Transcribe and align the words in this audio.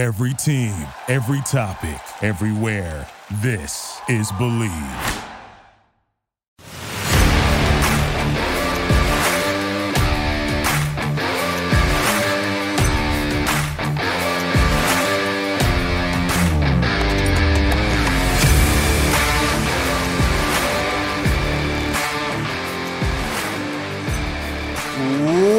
Every 0.00 0.32
team, 0.32 0.72
every 1.08 1.42
topic, 1.42 2.00
everywhere. 2.22 3.06
This 3.42 4.00
is 4.08 4.32
Bleav. 4.32 5.26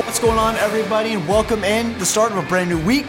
What's 0.04 0.20
going 0.20 0.40
on, 0.40 0.56
everybody, 0.56 1.12
and 1.14 1.28
welcome 1.28 1.64
in 1.64 1.96
the 2.00 2.08
start 2.08 2.32
of 2.32 2.40
a 2.40 2.48
brand 2.48 2.72
new 2.72 2.84
week, 2.84 3.06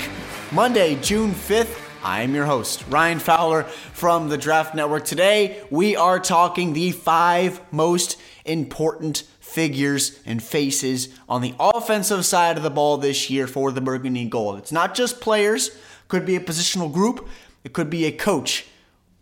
Monday, 0.52 0.96
June 0.96 1.30
5th. 1.30 1.80
I 2.04 2.20
am 2.20 2.34
your 2.34 2.44
host, 2.44 2.84
Ryan 2.90 3.20
Fowler 3.20 3.62
from 3.62 4.28
the 4.28 4.36
Draft 4.36 4.74
Network. 4.74 5.06
Today, 5.06 5.64
we 5.70 5.96
are 5.96 6.20
talking 6.20 6.74
the 6.74 6.90
five 6.90 7.62
most 7.72 8.20
important 8.44 9.24
figures 9.40 10.20
and 10.26 10.42
faces 10.42 11.08
on 11.26 11.40
the 11.40 11.54
offensive 11.58 12.26
side 12.26 12.58
of 12.58 12.62
the 12.62 12.68
ball 12.68 12.98
this 12.98 13.30
year 13.30 13.46
for 13.46 13.72
the 13.72 13.80
Burgundy 13.80 14.26
Gold. 14.26 14.58
It's 14.58 14.72
not 14.72 14.94
just 14.94 15.22
players, 15.22 15.70
could 16.08 16.26
be 16.26 16.36
a 16.36 16.40
positional 16.40 16.92
group, 16.92 17.26
it 17.64 17.72
could 17.72 17.88
be 17.88 18.04
a 18.04 18.12
coach 18.12 18.66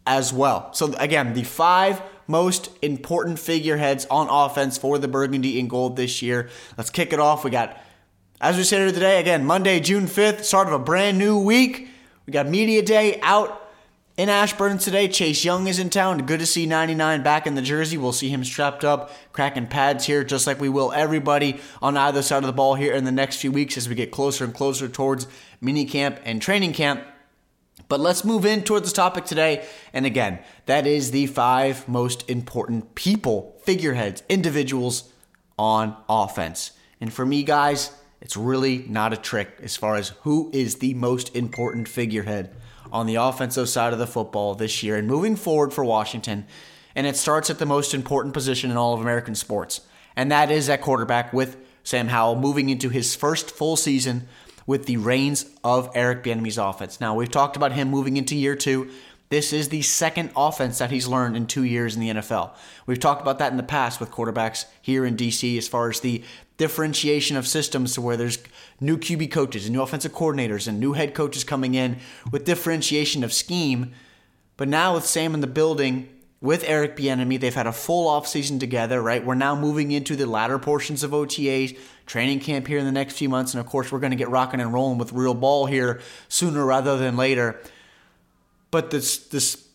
as 0.08 0.32
well. 0.32 0.72
So, 0.74 0.92
again, 0.94 1.34
the 1.34 1.44
five 1.44 2.02
most 2.26 2.70
important 2.82 3.38
figureheads 3.38 4.04
on 4.10 4.26
offense 4.28 4.78
for 4.78 4.98
the 4.98 5.06
Burgundy 5.06 5.60
and 5.60 5.70
Gold 5.70 5.94
this 5.94 6.22
year. 6.22 6.48
Let's 6.76 6.90
kick 6.90 7.12
it 7.12 7.20
off. 7.20 7.44
We 7.44 7.52
got, 7.52 7.80
as 8.40 8.56
we 8.56 8.64
said 8.64 8.78
here 8.78 8.92
today, 8.92 9.20
again, 9.20 9.44
Monday, 9.44 9.80
June 9.80 10.06
5th, 10.06 10.44
start 10.44 10.66
of 10.66 10.72
a 10.72 10.78
brand 10.78 11.18
new 11.18 11.38
week. 11.38 11.88
We 12.24 12.32
got 12.32 12.48
Media 12.48 12.80
Day 12.80 13.20
out 13.20 13.70
in 14.16 14.30
Ashburn 14.30 14.78
today. 14.78 15.08
Chase 15.08 15.44
Young 15.44 15.66
is 15.66 15.78
in 15.78 15.90
town. 15.90 16.24
Good 16.24 16.40
to 16.40 16.46
see 16.46 16.64
99 16.64 17.22
back 17.22 17.46
in 17.46 17.54
the 17.54 17.60
jersey. 17.60 17.98
We'll 17.98 18.12
see 18.12 18.30
him 18.30 18.42
strapped 18.42 18.82
up, 18.82 19.12
cracking 19.34 19.66
pads 19.66 20.06
here, 20.06 20.24
just 20.24 20.46
like 20.46 20.58
we 20.58 20.70
will 20.70 20.90
everybody 20.90 21.60
on 21.82 21.98
either 21.98 22.22
side 22.22 22.42
of 22.42 22.46
the 22.46 22.54
ball 22.54 22.76
here 22.76 22.94
in 22.94 23.04
the 23.04 23.12
next 23.12 23.36
few 23.36 23.52
weeks 23.52 23.76
as 23.76 23.90
we 23.90 23.94
get 23.94 24.10
closer 24.10 24.44
and 24.44 24.54
closer 24.54 24.88
towards 24.88 25.26
mini 25.60 25.84
camp 25.84 26.18
and 26.24 26.40
training 26.40 26.72
camp. 26.72 27.04
But 27.88 28.00
let's 28.00 28.24
move 28.24 28.46
in 28.46 28.62
toward 28.62 28.84
this 28.84 28.94
topic 28.94 29.26
today. 29.26 29.66
And 29.92 30.06
again, 30.06 30.38
that 30.64 30.86
is 30.86 31.10
the 31.10 31.26
five 31.26 31.86
most 31.86 32.28
important 32.30 32.94
people, 32.94 33.60
figureheads, 33.64 34.22
individuals 34.30 35.12
on 35.58 35.94
offense. 36.08 36.72
And 37.02 37.12
for 37.12 37.26
me, 37.26 37.42
guys, 37.42 37.90
it's 38.20 38.36
really 38.36 38.84
not 38.88 39.12
a 39.12 39.16
trick 39.16 39.58
as 39.62 39.76
far 39.76 39.96
as 39.96 40.10
who 40.22 40.50
is 40.52 40.76
the 40.76 40.94
most 40.94 41.34
important 41.34 41.88
figurehead 41.88 42.54
on 42.92 43.06
the 43.06 43.14
offensive 43.14 43.68
side 43.68 43.92
of 43.92 43.98
the 43.98 44.06
football 44.06 44.54
this 44.54 44.82
year 44.82 44.96
and 44.96 45.06
moving 45.06 45.36
forward 45.36 45.72
for 45.72 45.84
Washington. 45.84 46.46
And 46.94 47.06
it 47.06 47.16
starts 47.16 47.50
at 47.50 47.58
the 47.58 47.66
most 47.66 47.94
important 47.94 48.34
position 48.34 48.70
in 48.70 48.76
all 48.76 48.94
of 48.94 49.00
American 49.00 49.34
sports, 49.34 49.82
and 50.16 50.30
that 50.32 50.50
is 50.50 50.68
at 50.68 50.82
quarterback 50.82 51.32
with 51.32 51.56
Sam 51.84 52.08
Howell 52.08 52.36
moving 52.36 52.68
into 52.68 52.88
his 52.88 53.14
first 53.14 53.50
full 53.50 53.76
season 53.76 54.26
with 54.66 54.86
the 54.86 54.96
reins 54.96 55.46
of 55.64 55.90
Eric 55.94 56.24
Bieniemy's 56.24 56.58
offense. 56.58 57.00
Now, 57.00 57.14
we've 57.14 57.30
talked 57.30 57.56
about 57.56 57.72
him 57.72 57.88
moving 57.88 58.16
into 58.16 58.36
year 58.36 58.56
two. 58.56 58.90
This 59.28 59.52
is 59.52 59.68
the 59.68 59.82
second 59.82 60.30
offense 60.36 60.78
that 60.78 60.90
he's 60.90 61.06
learned 61.06 61.36
in 61.36 61.46
two 61.46 61.62
years 61.62 61.94
in 61.94 62.00
the 62.00 62.10
NFL. 62.10 62.50
We've 62.86 62.98
talked 62.98 63.22
about 63.22 63.38
that 63.38 63.52
in 63.52 63.56
the 63.56 63.62
past 63.62 64.00
with 64.00 64.10
quarterbacks 64.10 64.64
here 64.82 65.06
in 65.06 65.16
DC 65.16 65.56
as 65.56 65.68
far 65.68 65.88
as 65.88 66.00
the 66.00 66.24
differentiation 66.60 67.38
of 67.38 67.46
systems 67.46 67.94
to 67.94 68.02
where 68.02 68.18
there's 68.18 68.36
new 68.80 68.98
QB 68.98 69.30
coaches 69.30 69.64
and 69.64 69.74
new 69.74 69.80
offensive 69.80 70.12
coordinators 70.12 70.68
and 70.68 70.78
new 70.78 70.92
head 70.92 71.14
coaches 71.14 71.42
coming 71.42 71.74
in 71.74 71.96
with 72.30 72.44
differentiation 72.44 73.24
of 73.24 73.32
scheme. 73.32 73.92
But 74.58 74.68
now 74.68 74.92
with 74.92 75.06
Sam 75.06 75.32
in 75.32 75.40
the 75.40 75.46
building, 75.46 76.10
with 76.42 76.62
Eric 76.66 76.96
Bieniemy. 76.96 77.40
They've 77.40 77.54
had 77.54 77.66
a 77.66 77.72
full 77.72 78.08
offseason 78.08 78.60
together, 78.60 79.00
right? 79.02 79.24
We're 79.24 79.34
now 79.34 79.54
moving 79.54 79.90
into 79.90 80.16
the 80.16 80.26
latter 80.26 80.58
portions 80.58 81.02
of 81.02 81.12
OTAs, 81.12 81.78
training 82.06 82.40
camp 82.40 82.66
here 82.66 82.78
in 82.78 82.84
the 82.84 82.92
next 82.92 83.16
few 83.16 83.28
months, 83.28 83.54
and 83.54 83.60
of 83.60 83.66
course, 83.66 83.90
we're 83.90 83.98
going 83.98 84.12
to 84.12 84.16
get 84.16 84.30
rocking 84.30 84.60
and 84.60 84.72
rolling 84.72 84.98
with 84.98 85.12
real 85.12 85.34
ball 85.34 85.66
here 85.66 86.00
sooner 86.28 86.64
rather 86.64 86.98
than 86.98 87.16
later. 87.16 87.60
But 88.70 88.90
this 88.90 89.18
this 89.18 89.66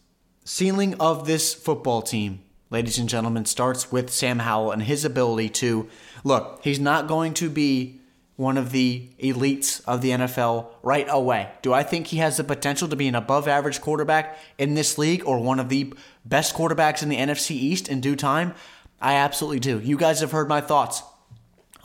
ceiling 0.44 0.96
of 1.00 1.28
this 1.28 1.54
football 1.54 2.02
team, 2.02 2.42
ladies 2.70 2.98
and 2.98 3.10
gentlemen, 3.10 3.46
starts 3.46 3.92
with 3.92 4.10
Sam 4.12 4.40
Howell 4.40 4.72
and 4.72 4.84
his 4.84 5.06
ability 5.06 5.50
to 5.50 5.88
look. 6.26 6.60
He's 6.62 6.80
not 6.80 7.08
going 7.08 7.34
to 7.36 7.50
be 7.50 8.02
one 8.36 8.58
of 8.58 8.72
the 8.72 9.08
elites 9.18 9.82
of 9.86 10.02
the 10.02 10.10
NFL 10.10 10.68
right 10.84 11.08
away. 11.10 11.50
Do 11.62 11.72
I 11.72 11.84
think 11.84 12.08
he 12.08 12.18
has 12.18 12.36
the 12.36 12.44
potential 12.44 12.90
to 12.90 12.96
be 12.98 13.08
an 13.08 13.16
above 13.16 13.48
average 13.48 13.80
quarterback 13.80 14.38
in 14.58 14.74
this 14.74 14.98
league 14.98 15.24
or 15.26 15.40
one 15.40 15.60
of 15.60 15.70
the 15.70 15.94
best 16.26 16.54
quarterbacks 16.54 17.02
in 17.02 17.08
the 17.08 17.16
NFC 17.16 17.52
East 17.52 17.88
in 17.88 18.02
due 18.02 18.18
time? 18.18 18.54
I 19.00 19.14
absolutely 19.16 19.60
do. 19.60 19.80
You 19.80 19.96
guys 19.96 20.20
have 20.20 20.32
heard 20.32 20.50
my 20.50 20.60
thoughts 20.60 21.02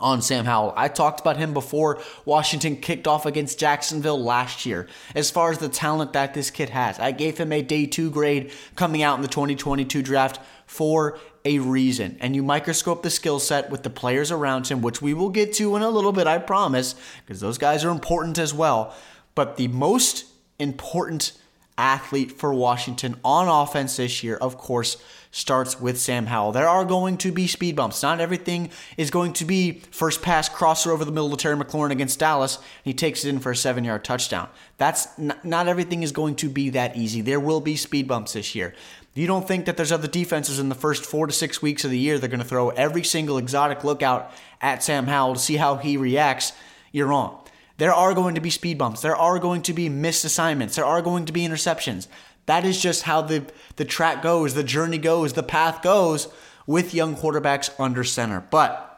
on 0.01 0.23
Sam 0.23 0.45
Howell. 0.47 0.73
I 0.77 0.89
talked 0.89 1.21
about 1.21 1.37
him 1.37 1.53
before 1.53 2.01
Washington 2.25 2.77
kicked 2.77 3.07
off 3.07 3.27
against 3.27 3.61
Jacksonville 3.61 4.21
last 4.21 4.65
year. 4.65 4.89
As 5.15 5.31
far 5.31 5.53
as 5.53 5.59
the 5.59 5.69
talent 5.69 6.15
that 6.15 6.35
this 6.35 6.51
kid 6.51 6.71
has, 6.71 6.99
I 6.99 7.13
gave 7.13 7.39
him 7.39 7.53
a 7.53 7.63
day 7.63 7.87
two 7.87 8.11
grade 8.11 8.51
coming 8.77 9.03
out 9.03 9.17
in 9.17 9.23
the 9.23 9.29
2022 9.29 10.03
draft 10.03 10.41
for 10.67 11.19
a 11.45 11.59
reason. 11.59 12.17
And 12.21 12.37
you 12.37 12.43
microscope 12.43 13.03
the 13.03 13.11
skill 13.11 13.39
set 13.39 13.71
with 13.71 13.83
the 13.83 13.91
players 13.91 14.31
around 14.31 14.69
him, 14.69 14.83
which 14.83 15.01
we 15.01 15.15
will 15.15 15.31
get 15.31 15.53
to 15.55 15.77
in 15.77 15.83
a 15.83 15.91
little 15.91 16.13
bit, 16.13 16.27
I 16.27 16.39
promise, 16.39 16.95
because 17.25 17.41
those 17.41 17.59
guys 17.59 17.85
are 17.85 17.91
important 17.91 18.39
as 18.39 18.53
well. 18.53 18.95
But 19.35 19.57
the 19.57 19.69
most 19.69 20.27
important 20.59 21.33
athlete 21.79 22.33
for 22.33 22.53
Washington 22.53 23.17
on 23.25 23.49
offense 23.49 23.97
this 23.97 24.23
year, 24.23 24.37
of 24.37 24.59
course, 24.59 24.99
starts 25.31 25.81
with 25.81 25.99
Sam 25.99 26.27
Howell. 26.27 26.53
There 26.53 26.69
are 26.69 26.85
going 26.85 27.17
to 27.19 27.33
be 27.33 27.47
speed 27.47 27.77
bumps. 27.77 28.03
Not 28.03 28.21
everything 28.21 28.71
is 28.97 29.11
going 29.11 29.33
to 29.35 29.45
be 29.45 29.81
first 29.91 30.23
pass 30.23 30.49
crosser 30.49 30.91
over 30.91 31.05
the 31.05 31.13
middle 31.13 31.33
of 31.33 31.39
Terry 31.39 31.57
McLaurin 31.57 31.91
against 31.91 32.19
Dallas. 32.19 32.57
and 32.57 32.65
he 32.85 32.93
takes 32.93 33.25
it 33.25 33.31
in 33.31 33.39
for 33.39 33.53
a 33.53 33.57
seven 33.57 33.85
yard 33.85 34.05
touchdown. 34.05 34.49
That's 34.77 35.09
not 35.19 35.69
everything 35.69 36.03
is 36.03 36.13
going 36.13 36.37
to 36.37 36.49
be 36.49 36.71
that 36.71 36.97
easy. 36.97 37.21
There 37.21 37.41
will 37.41 37.61
be 37.61 37.77
speed 37.77 38.09
bumps 38.09 38.33
this 38.33 38.55
year. 38.55 38.75
You 39.15 39.27
don't 39.27 39.47
think 39.47 39.67
that 39.67 39.77
there's 39.77 39.91
other 39.91 40.07
defenses 40.07 40.59
in 40.59 40.69
the 40.69 40.75
first 40.75 41.05
four 41.05 41.27
to 41.27 41.33
six 41.33 41.61
weeks 41.61 41.85
of 41.85 41.91
the 41.91 41.99
year 41.99 42.19
they're 42.19 42.29
going 42.29 42.41
to 42.41 42.47
throw 42.47 42.71
every 42.71 43.03
single 43.03 43.39
exotic 43.39 43.83
lookout 43.83 44.33
at 44.61 44.83
Sam 44.83 45.07
Howell 45.07 45.35
to 45.35 45.41
see 45.41 45.57
how 45.57 45.77
he 45.77 45.97
reacts? 45.97 46.53
You're 46.93 47.09
wrong. 47.09 47.39
There 47.79 47.93
are 47.93 48.15
going 48.15 48.35
to 48.37 48.41
be 48.41 48.51
speed 48.51 48.79
bumps. 48.79 49.01
There 49.01 49.17
are 49.17 49.39
going 49.39 49.63
to 49.63 49.73
be 49.73 49.89
missed 49.89 50.25
assignments. 50.25 50.77
There 50.77 50.85
are 50.85 51.03
going 51.03 51.25
to 51.25 51.33
be 51.33 51.41
interceptions. 51.41 52.07
That 52.47 52.65
is 52.65 52.81
just 52.81 53.05
how 53.05 53.23
the, 53.23 53.45
the 53.77 53.85
track 53.85 54.23
goes, 54.23 54.55
the 54.55 54.63
journey 54.63 54.99
goes, 54.99 55.33
the 55.33 55.43
path 55.43 55.83
goes 55.83 56.29
with 56.67 56.95
young 56.95 57.17
quarterbacks 57.17 57.71
under 57.81 58.05
center. 58.05 58.45
But 58.51 58.90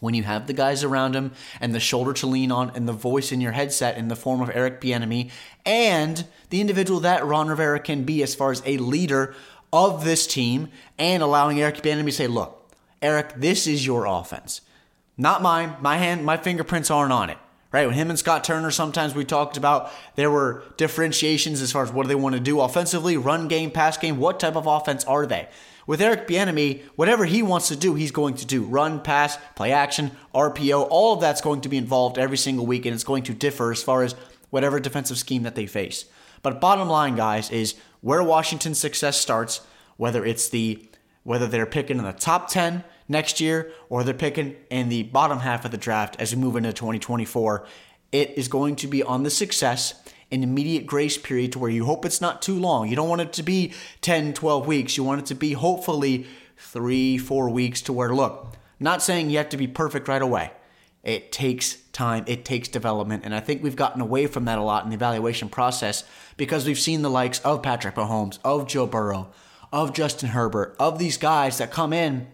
when 0.00 0.14
you 0.14 0.24
have 0.24 0.46
the 0.46 0.52
guys 0.52 0.82
around 0.82 1.14
him 1.14 1.32
and 1.60 1.74
the 1.74 1.80
shoulder 1.80 2.12
to 2.14 2.26
lean 2.26 2.50
on 2.50 2.72
and 2.74 2.88
the 2.88 2.92
voice 2.92 3.30
in 3.30 3.40
your 3.40 3.52
headset 3.52 3.96
in 3.96 4.08
the 4.08 4.16
form 4.16 4.40
of 4.40 4.50
Eric 4.52 4.80
Bieniemy 4.80 5.30
and 5.64 6.26
the 6.48 6.60
individual 6.60 7.00
that 7.00 7.24
Ron 7.24 7.48
Rivera 7.48 7.78
can 7.78 8.04
be 8.04 8.22
as 8.22 8.34
far 8.34 8.50
as 8.50 8.62
a 8.66 8.78
leader 8.78 9.34
of 9.72 10.04
this 10.04 10.26
team 10.26 10.68
and 10.98 11.22
allowing 11.22 11.60
Eric 11.60 11.82
Bieniemy 11.82 12.06
to 12.06 12.12
say, 12.12 12.26
"Look, 12.26 12.68
Eric, 13.00 13.34
this 13.36 13.66
is 13.66 13.86
your 13.86 14.06
offense, 14.06 14.62
not 15.16 15.42
mine. 15.42 15.76
My 15.80 15.98
hand, 15.98 16.24
my 16.24 16.36
fingerprints 16.36 16.90
aren't 16.90 17.12
on 17.12 17.30
it." 17.30 17.38
Right, 17.72 17.86
with 17.86 17.94
him 17.94 18.10
and 18.10 18.18
Scott 18.18 18.42
Turner, 18.42 18.72
sometimes 18.72 19.14
we 19.14 19.24
talked 19.24 19.56
about 19.56 19.92
there 20.16 20.28
were 20.28 20.64
differentiations 20.76 21.62
as 21.62 21.70
far 21.70 21.84
as 21.84 21.92
what 21.92 22.02
do 22.02 22.08
they 22.08 22.16
want 22.16 22.34
to 22.34 22.40
do 22.40 22.60
offensively, 22.60 23.16
run 23.16 23.46
game, 23.46 23.70
pass 23.70 23.96
game. 23.96 24.18
What 24.18 24.40
type 24.40 24.56
of 24.56 24.66
offense 24.66 25.04
are 25.04 25.24
they? 25.24 25.46
With 25.86 26.00
Eric 26.00 26.28
Bieniemy, 26.28 26.82
whatever 26.96 27.24
he 27.24 27.42
wants 27.42 27.68
to 27.68 27.76
do, 27.76 27.94
he's 27.94 28.10
going 28.10 28.34
to 28.34 28.46
do. 28.46 28.62
Run, 28.62 29.00
pass, 29.00 29.38
play 29.56 29.72
action, 29.72 30.12
RPO, 30.34 30.86
all 30.90 31.14
of 31.14 31.20
that's 31.20 31.40
going 31.40 31.62
to 31.62 31.68
be 31.68 31.76
involved 31.76 32.18
every 32.18 32.36
single 32.36 32.66
week, 32.66 32.86
and 32.86 32.94
it's 32.94 33.04
going 33.04 33.24
to 33.24 33.34
differ 33.34 33.72
as 33.72 33.82
far 33.82 34.02
as 34.02 34.14
whatever 34.50 34.78
defensive 34.78 35.18
scheme 35.18 35.42
that 35.44 35.54
they 35.54 35.66
face. 35.66 36.04
But 36.42 36.60
bottom 36.60 36.88
line, 36.88 37.16
guys, 37.16 37.50
is 37.50 37.74
where 38.00 38.22
Washington's 38.22 38.78
success 38.78 39.20
starts, 39.20 39.60
whether 39.96 40.24
it's 40.24 40.48
the 40.48 40.86
whether 41.22 41.46
they're 41.46 41.66
picking 41.66 41.98
in 41.98 42.04
the 42.04 42.12
top 42.12 42.48
10 42.48 42.82
next 43.06 43.40
year 43.42 43.72
or 43.90 44.02
they're 44.02 44.14
picking 44.14 44.56
in 44.70 44.88
the 44.88 45.02
bottom 45.02 45.40
half 45.40 45.66
of 45.66 45.70
the 45.70 45.76
draft 45.76 46.16
as 46.18 46.34
we 46.34 46.40
move 46.40 46.56
into 46.56 46.72
2024, 46.72 47.66
it 48.10 48.30
is 48.38 48.48
going 48.48 48.74
to 48.76 48.86
be 48.86 49.02
on 49.02 49.22
the 49.22 49.30
success 49.30 50.02
an 50.30 50.42
immediate 50.42 50.86
grace 50.86 51.18
period 51.18 51.52
to 51.52 51.58
where 51.58 51.70
you 51.70 51.84
hope 51.84 52.04
it's 52.04 52.20
not 52.20 52.42
too 52.42 52.58
long. 52.58 52.88
You 52.88 52.96
don't 52.96 53.08
want 53.08 53.20
it 53.20 53.32
to 53.34 53.42
be 53.42 53.72
10, 54.00 54.32
12 54.34 54.66
weeks. 54.66 54.96
You 54.96 55.04
want 55.04 55.20
it 55.20 55.26
to 55.26 55.34
be 55.34 55.52
hopefully 55.52 56.26
three, 56.56 57.18
four 57.18 57.50
weeks 57.50 57.82
to 57.82 57.92
where, 57.92 58.14
look, 58.14 58.54
not 58.78 59.02
saying 59.02 59.30
you 59.30 59.38
have 59.38 59.48
to 59.50 59.56
be 59.56 59.66
perfect 59.66 60.08
right 60.08 60.22
away. 60.22 60.52
It 61.02 61.32
takes 61.32 61.76
time, 61.92 62.24
it 62.26 62.44
takes 62.44 62.68
development. 62.68 63.24
And 63.24 63.34
I 63.34 63.40
think 63.40 63.62
we've 63.62 63.76
gotten 63.76 64.02
away 64.02 64.26
from 64.26 64.44
that 64.44 64.58
a 64.58 64.62
lot 64.62 64.84
in 64.84 64.90
the 64.90 64.96
evaluation 64.96 65.48
process 65.48 66.04
because 66.36 66.66
we've 66.66 66.78
seen 66.78 67.02
the 67.02 67.10
likes 67.10 67.40
of 67.40 67.62
Patrick 67.62 67.94
Mahomes, 67.94 68.38
of 68.44 68.66
Joe 68.66 68.86
Burrow, 68.86 69.30
of 69.72 69.92
Justin 69.94 70.30
Herbert, 70.30 70.76
of 70.78 70.98
these 70.98 71.16
guys 71.16 71.58
that 71.58 71.70
come 71.70 71.92
in 71.92 72.26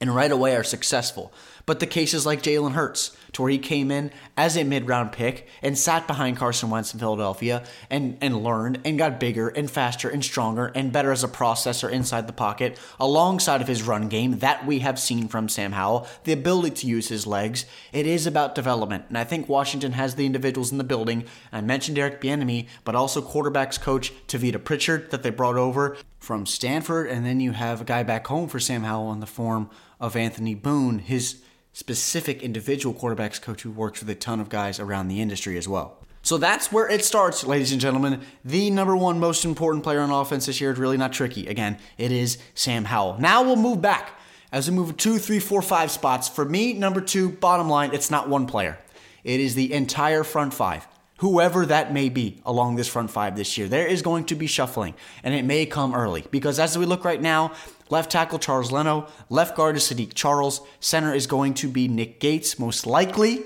and 0.00 0.14
right 0.14 0.30
away 0.30 0.54
are 0.54 0.64
successful. 0.64 1.32
But 1.68 1.80
the 1.80 1.86
cases 1.86 2.24
like 2.24 2.42
Jalen 2.42 2.72
Hurts, 2.72 3.14
to 3.34 3.42
where 3.42 3.50
he 3.50 3.58
came 3.58 3.90
in 3.90 4.10
as 4.38 4.56
a 4.56 4.64
mid 4.64 4.88
round 4.88 5.12
pick 5.12 5.46
and 5.60 5.76
sat 5.76 6.06
behind 6.06 6.38
Carson 6.38 6.70
Wentz 6.70 6.94
in 6.94 6.98
Philadelphia 6.98 7.62
and, 7.90 8.16
and 8.22 8.42
learned 8.42 8.80
and 8.86 8.96
got 8.96 9.20
bigger 9.20 9.48
and 9.48 9.70
faster 9.70 10.08
and 10.08 10.24
stronger 10.24 10.72
and 10.74 10.92
better 10.92 11.12
as 11.12 11.22
a 11.22 11.28
processor 11.28 11.92
inside 11.92 12.26
the 12.26 12.32
pocket, 12.32 12.78
alongside 12.98 13.60
of 13.60 13.68
his 13.68 13.82
run 13.82 14.08
game 14.08 14.38
that 14.38 14.64
we 14.64 14.78
have 14.78 14.98
seen 14.98 15.28
from 15.28 15.46
Sam 15.46 15.72
Howell, 15.72 16.08
the 16.24 16.32
ability 16.32 16.76
to 16.76 16.86
use 16.86 17.08
his 17.08 17.26
legs. 17.26 17.66
It 17.92 18.06
is 18.06 18.26
about 18.26 18.54
development. 18.54 19.04
And 19.08 19.18
I 19.18 19.24
think 19.24 19.46
Washington 19.46 19.92
has 19.92 20.14
the 20.14 20.24
individuals 20.24 20.72
in 20.72 20.78
the 20.78 20.84
building. 20.84 21.26
I 21.52 21.60
mentioned 21.60 21.98
Eric 21.98 22.22
Bieniemy, 22.22 22.66
but 22.84 22.94
also 22.94 23.20
quarterbacks 23.20 23.78
coach 23.78 24.10
Tavita 24.26 24.64
Pritchard 24.64 25.10
that 25.10 25.22
they 25.22 25.28
brought 25.28 25.56
over 25.56 25.98
from 26.18 26.46
Stanford. 26.46 27.08
And 27.08 27.26
then 27.26 27.40
you 27.40 27.52
have 27.52 27.82
a 27.82 27.84
guy 27.84 28.04
back 28.04 28.26
home 28.26 28.48
for 28.48 28.58
Sam 28.58 28.84
Howell 28.84 29.12
in 29.12 29.20
the 29.20 29.26
form 29.26 29.68
of 30.00 30.16
Anthony 30.16 30.54
Boone, 30.54 31.00
his 31.00 31.42
specific 31.78 32.42
individual 32.42 32.92
quarterbacks 32.92 33.40
coach 33.40 33.62
who 33.62 33.70
works 33.70 34.00
with 34.00 34.10
a 34.10 34.14
ton 34.16 34.40
of 34.40 34.48
guys 34.48 34.80
around 34.80 35.06
the 35.06 35.20
industry 35.20 35.56
as 35.56 35.68
well. 35.68 35.96
So 36.22 36.36
that's 36.36 36.72
where 36.72 36.90
it 36.90 37.04
starts, 37.04 37.44
ladies 37.44 37.70
and 37.70 37.80
gentlemen. 37.80 38.20
The 38.44 38.68
number 38.70 38.96
one 38.96 39.20
most 39.20 39.44
important 39.44 39.84
player 39.84 40.00
on 40.00 40.10
offense 40.10 40.46
this 40.46 40.60
year 40.60 40.72
is 40.72 40.78
really 40.78 40.96
not 40.96 41.12
tricky. 41.12 41.46
Again, 41.46 41.78
it 41.96 42.10
is 42.10 42.38
Sam 42.56 42.86
Howell. 42.86 43.20
Now 43.20 43.44
we'll 43.44 43.54
move 43.54 43.80
back 43.80 44.18
as 44.50 44.68
we 44.68 44.74
move 44.74 44.96
two, 44.96 45.18
three, 45.18 45.38
four, 45.38 45.62
five 45.62 45.92
spots. 45.92 46.28
For 46.28 46.44
me, 46.44 46.72
number 46.72 47.00
two, 47.00 47.28
bottom 47.28 47.68
line, 47.68 47.90
it's 47.92 48.10
not 48.10 48.28
one 48.28 48.48
player. 48.48 48.80
It 49.22 49.38
is 49.38 49.54
the 49.54 49.72
entire 49.72 50.24
front 50.24 50.54
five 50.54 50.84
whoever 51.18 51.66
that 51.66 51.92
may 51.92 52.08
be 52.08 52.40
along 52.44 52.76
this 52.76 52.88
front 52.88 53.10
five 53.10 53.36
this 53.36 53.58
year. 53.58 53.68
There 53.68 53.86
is 53.86 54.02
going 54.02 54.24
to 54.26 54.34
be 54.34 54.46
shuffling, 54.46 54.94
and 55.22 55.34
it 55.34 55.44
may 55.44 55.66
come 55.66 55.94
early 55.94 56.24
because 56.30 56.58
as 56.58 56.78
we 56.78 56.86
look 56.86 57.04
right 57.04 57.20
now, 57.20 57.52
left 57.90 58.10
tackle 58.10 58.38
Charles 58.38 58.72
Leno, 58.72 59.08
left 59.28 59.56
guard 59.56 59.76
is 59.76 59.82
Saahdiq 59.84 60.14
Charles, 60.14 60.60
center 60.80 61.14
is 61.14 61.26
going 61.26 61.54
to 61.54 61.68
be 61.68 61.88
Nick 61.88 62.20
Gates, 62.20 62.58
most 62.58 62.86
likely. 62.86 63.42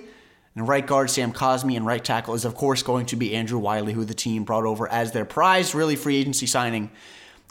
And 0.54 0.68
right 0.68 0.86
guard 0.86 1.08
Sam 1.08 1.32
Cosmi 1.32 1.76
and 1.76 1.86
right 1.86 2.04
tackle 2.04 2.34
is 2.34 2.44
of 2.44 2.54
course 2.54 2.82
going 2.82 3.06
to 3.06 3.16
be 3.16 3.34
Andrew 3.34 3.58
Wylie, 3.58 3.94
who 3.94 4.04
the 4.04 4.14
team 4.14 4.44
brought 4.44 4.64
over 4.64 4.86
as 4.88 5.12
their 5.12 5.24
prize, 5.24 5.74
really 5.74 5.96
free 5.96 6.16
agency 6.16 6.46
signing, 6.46 6.90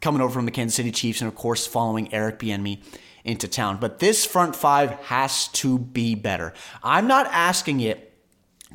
coming 0.02 0.22
over 0.22 0.34
from 0.34 0.46
the 0.46 0.52
Kansas 0.52 0.76
City 0.76 0.92
Chiefs, 0.92 1.22
and 1.22 1.28
of 1.28 1.36
course 1.36 1.66
following 1.66 2.14
Eric 2.14 2.40
Bieniemy 2.40 2.84
into 3.24 3.48
town. 3.48 3.78
But 3.80 4.00
this 4.00 4.26
front 4.26 4.56
five 4.56 4.92
has 5.06 5.48
to 5.50 5.80
be 5.80 6.16
better. 6.16 6.54
I'm 6.84 7.08
not 7.08 7.28
asking 7.28 7.82
it 7.82 8.14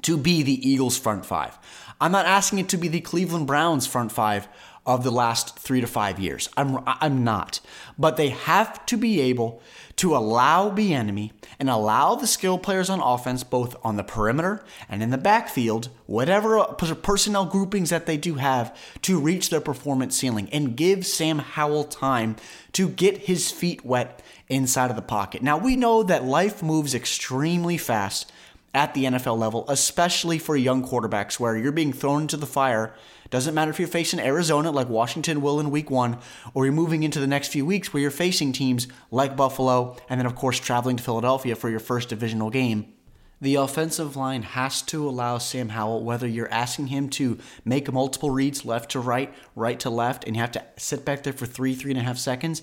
to 0.02 0.16
be 0.16 0.42
the 0.42 0.68
Eagles' 0.68 0.98
front 0.98 1.24
five. 1.24 1.56
I'm 2.00 2.12
not 2.12 2.26
asking 2.26 2.58
it 2.58 2.68
to 2.70 2.76
be 2.76 2.88
the 2.88 3.00
Cleveland 3.00 3.46
Browns' 3.46 3.86
front 3.86 4.12
five 4.12 4.48
of 4.87 5.03
the 5.03 5.11
last 5.11 5.59
three 5.59 5.81
to 5.81 5.87
five 5.87 6.19
years. 6.19 6.49
I'm, 6.56 6.79
I'm 6.87 7.25
not. 7.25 7.61
But 7.99 8.17
they 8.17 8.29
have 8.29 8.87
to 8.87 8.97
be 8.97 9.21
able 9.21 9.61
to 9.97 10.15
allow 10.15 10.69
the 10.69 10.94
enemy 10.94 11.33
and 11.59 11.69
allow 11.69 12.15
the 12.15 12.27
skill 12.27 12.59
players 12.59 12.88
on 12.88 13.00
offense, 13.00 13.43
both 13.43 13.75
on 13.83 13.97
the 13.97 14.05
perimeter 14.05 14.62
and 14.88 15.03
in 15.03 15.11
the 15.11 15.19
backfield, 15.19 15.88
whatever 16.05 16.62
personnel 16.65 17.47
groupings 17.47 17.91
that 17.91 18.06
they 18.06 18.17
do 18.17 18.35
have, 18.35 18.77
to 19.03 19.19
reach 19.19 19.50
their 19.50 19.61
performance 19.61 20.17
ceiling 20.17 20.49
and 20.53 20.77
give 20.77 21.06
Sam 21.06 21.38
Howell 21.38 21.85
time 21.85 22.37
to 22.73 22.88
get 22.88 23.19
his 23.19 23.50
feet 23.50 23.85
wet 23.85 24.23
inside 24.49 24.91
of 24.91 24.97
the 24.97 25.03
pocket. 25.03 25.43
Now, 25.43 25.59
we 25.59 25.77
know 25.77 26.03
that 26.03 26.25
life 26.25 26.62
moves 26.62 26.94
extremely 26.94 27.79
fast 27.79 28.31
at 28.75 28.93
the 28.93 29.05
NFL 29.05 29.38
level, 29.38 29.65
especially 29.69 30.38
for 30.38 30.55
young 30.55 30.87
quarterbacks 30.87 31.41
where 31.41 31.56
you're 31.56 31.73
being 31.73 31.94
thrown 31.94 32.23
into 32.23 32.37
the 32.37 32.47
fire. 32.47 32.94
Doesn't 33.31 33.55
matter 33.55 33.70
if 33.70 33.78
you're 33.78 33.88
facing 33.88 34.20
Arizona 34.20 34.70
like 34.70 34.88
Washington 34.88 35.40
will 35.40 35.61
in 35.61 35.70
week 35.70 35.90
one, 35.90 36.19
or 36.55 36.64
you're 36.64 36.73
moving 36.73 37.02
into 37.02 37.20
the 37.20 37.26
next 37.26 37.49
few 37.49 37.67
weeks 37.67 37.93
where 37.93 38.00
you're 38.00 38.11
facing 38.11 38.52
teams 38.52 38.87
like 39.11 39.37
Buffalo, 39.37 39.96
and 40.08 40.20
then, 40.20 40.26
of 40.26 40.34
course, 40.34 40.58
traveling 40.58 40.96
to 40.96 41.02
Philadelphia 41.02 41.56
for 41.56 41.69
your 41.69 41.81
first 41.81 42.08
divisional 42.08 42.50
game. 42.50 42.93
The 43.40 43.56
offensive 43.56 44.17
line 44.17 44.43
has 44.43 44.81
to 44.82 45.06
allow 45.06 45.37
Sam 45.38 45.70
Howell, 45.70 46.05
whether 46.05 46.26
you're 46.26 46.50
asking 46.50 46.87
him 46.87 47.11
to 47.11 47.38
make 47.64 47.93
multiple 47.93 48.31
reads 48.31 48.64
left 48.64 48.93
to 48.93 49.00
right, 49.00 49.34
right 49.55 49.78
to 49.81 49.90
left, 49.90 50.25
and 50.25 50.34
you 50.34 50.40
have 50.40 50.52
to 50.52 50.64
sit 50.78 51.05
back 51.05 51.23
there 51.23 51.34
for 51.34 51.44
three, 51.44 51.75
three 51.75 51.90
and 51.90 52.00
a 52.00 52.05
half 52.05 52.17
seconds. 52.17 52.62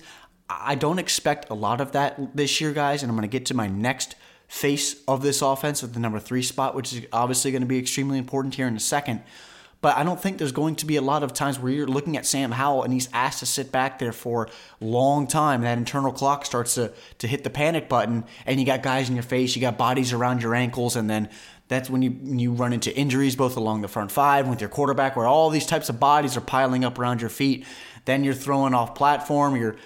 I 0.50 0.74
don't 0.74 0.98
expect 0.98 1.48
a 1.48 1.54
lot 1.54 1.80
of 1.80 1.92
that 1.92 2.36
this 2.36 2.60
year, 2.60 2.72
guys, 2.72 3.02
and 3.02 3.10
I'm 3.10 3.16
going 3.16 3.28
to 3.28 3.28
get 3.28 3.46
to 3.46 3.54
my 3.54 3.68
next 3.68 4.16
face 4.48 5.02
of 5.06 5.22
this 5.22 5.42
offense 5.42 5.80
with 5.80 5.94
the 5.94 6.00
number 6.00 6.18
three 6.18 6.42
spot, 6.42 6.74
which 6.74 6.92
is 6.92 7.06
obviously 7.12 7.52
going 7.52 7.62
to 7.62 7.66
be 7.66 7.78
extremely 7.78 8.18
important 8.18 8.54
here 8.56 8.66
in 8.66 8.76
a 8.76 8.80
second. 8.80 9.22
But 9.84 9.98
I 9.98 10.02
don't 10.02 10.18
think 10.18 10.38
there's 10.38 10.50
going 10.50 10.76
to 10.76 10.86
be 10.86 10.96
a 10.96 11.02
lot 11.02 11.22
of 11.22 11.34
times 11.34 11.58
where 11.58 11.70
you're 11.70 11.86
looking 11.86 12.16
at 12.16 12.24
Sam 12.24 12.52
Howell 12.52 12.84
and 12.84 12.92
he's 12.94 13.10
asked 13.12 13.40
to 13.40 13.46
sit 13.46 13.70
back 13.70 13.98
there 13.98 14.14
for 14.14 14.48
a 14.80 14.84
long 14.86 15.26
time. 15.26 15.60
That 15.60 15.76
internal 15.76 16.10
clock 16.10 16.46
starts 16.46 16.76
to, 16.76 16.94
to 17.18 17.26
hit 17.26 17.44
the 17.44 17.50
panic 17.50 17.86
button, 17.86 18.24
and 18.46 18.58
you 18.58 18.64
got 18.64 18.82
guys 18.82 19.10
in 19.10 19.14
your 19.14 19.22
face, 19.22 19.54
you 19.54 19.60
got 19.60 19.76
bodies 19.76 20.14
around 20.14 20.40
your 20.40 20.54
ankles, 20.54 20.96
and 20.96 21.10
then 21.10 21.28
that's 21.68 21.90
when 21.90 22.00
you 22.00 22.12
when 22.12 22.38
you 22.38 22.52
run 22.52 22.72
into 22.72 22.96
injuries 22.96 23.36
both 23.36 23.58
along 23.58 23.82
the 23.82 23.88
front 23.88 24.10
five 24.10 24.48
with 24.48 24.62
your 24.62 24.70
quarterback, 24.70 25.16
where 25.16 25.26
all 25.26 25.50
these 25.50 25.66
types 25.66 25.90
of 25.90 26.00
bodies 26.00 26.34
are 26.34 26.40
piling 26.40 26.82
up 26.82 26.98
around 26.98 27.20
your 27.20 27.28
feet. 27.28 27.66
Then 28.06 28.24
you're 28.24 28.32
throwing 28.32 28.72
off 28.72 28.94
platform. 28.94 29.54
You're 29.54 29.76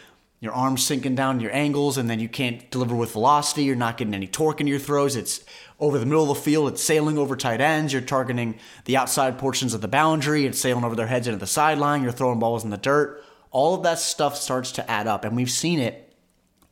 your 0.40 0.52
arms 0.52 0.84
sinking 0.84 1.16
down 1.16 1.40
your 1.40 1.54
angles, 1.54 1.98
and 1.98 2.08
then 2.08 2.20
you 2.20 2.28
can't 2.28 2.70
deliver 2.70 2.94
with 2.94 3.12
velocity. 3.12 3.64
You're 3.64 3.76
not 3.76 3.96
getting 3.96 4.14
any 4.14 4.28
torque 4.28 4.60
in 4.60 4.66
your 4.66 4.78
throws. 4.78 5.16
It's 5.16 5.44
over 5.80 5.98
the 5.98 6.06
middle 6.06 6.30
of 6.30 6.36
the 6.36 6.42
field. 6.42 6.72
It's 6.72 6.82
sailing 6.82 7.18
over 7.18 7.34
tight 7.34 7.60
ends. 7.60 7.92
You're 7.92 8.02
targeting 8.02 8.58
the 8.84 8.96
outside 8.96 9.38
portions 9.38 9.74
of 9.74 9.80
the 9.80 9.88
boundary. 9.88 10.46
It's 10.46 10.60
sailing 10.60 10.84
over 10.84 10.94
their 10.94 11.08
heads 11.08 11.26
into 11.26 11.38
the 11.38 11.46
sideline. 11.46 12.02
You're 12.02 12.12
throwing 12.12 12.38
balls 12.38 12.62
in 12.62 12.70
the 12.70 12.76
dirt. 12.76 13.24
All 13.50 13.74
of 13.74 13.82
that 13.82 13.98
stuff 13.98 14.36
starts 14.36 14.72
to 14.72 14.88
add 14.90 15.06
up, 15.06 15.24
and 15.24 15.34
we've 15.34 15.50
seen 15.50 15.80
it 15.80 16.12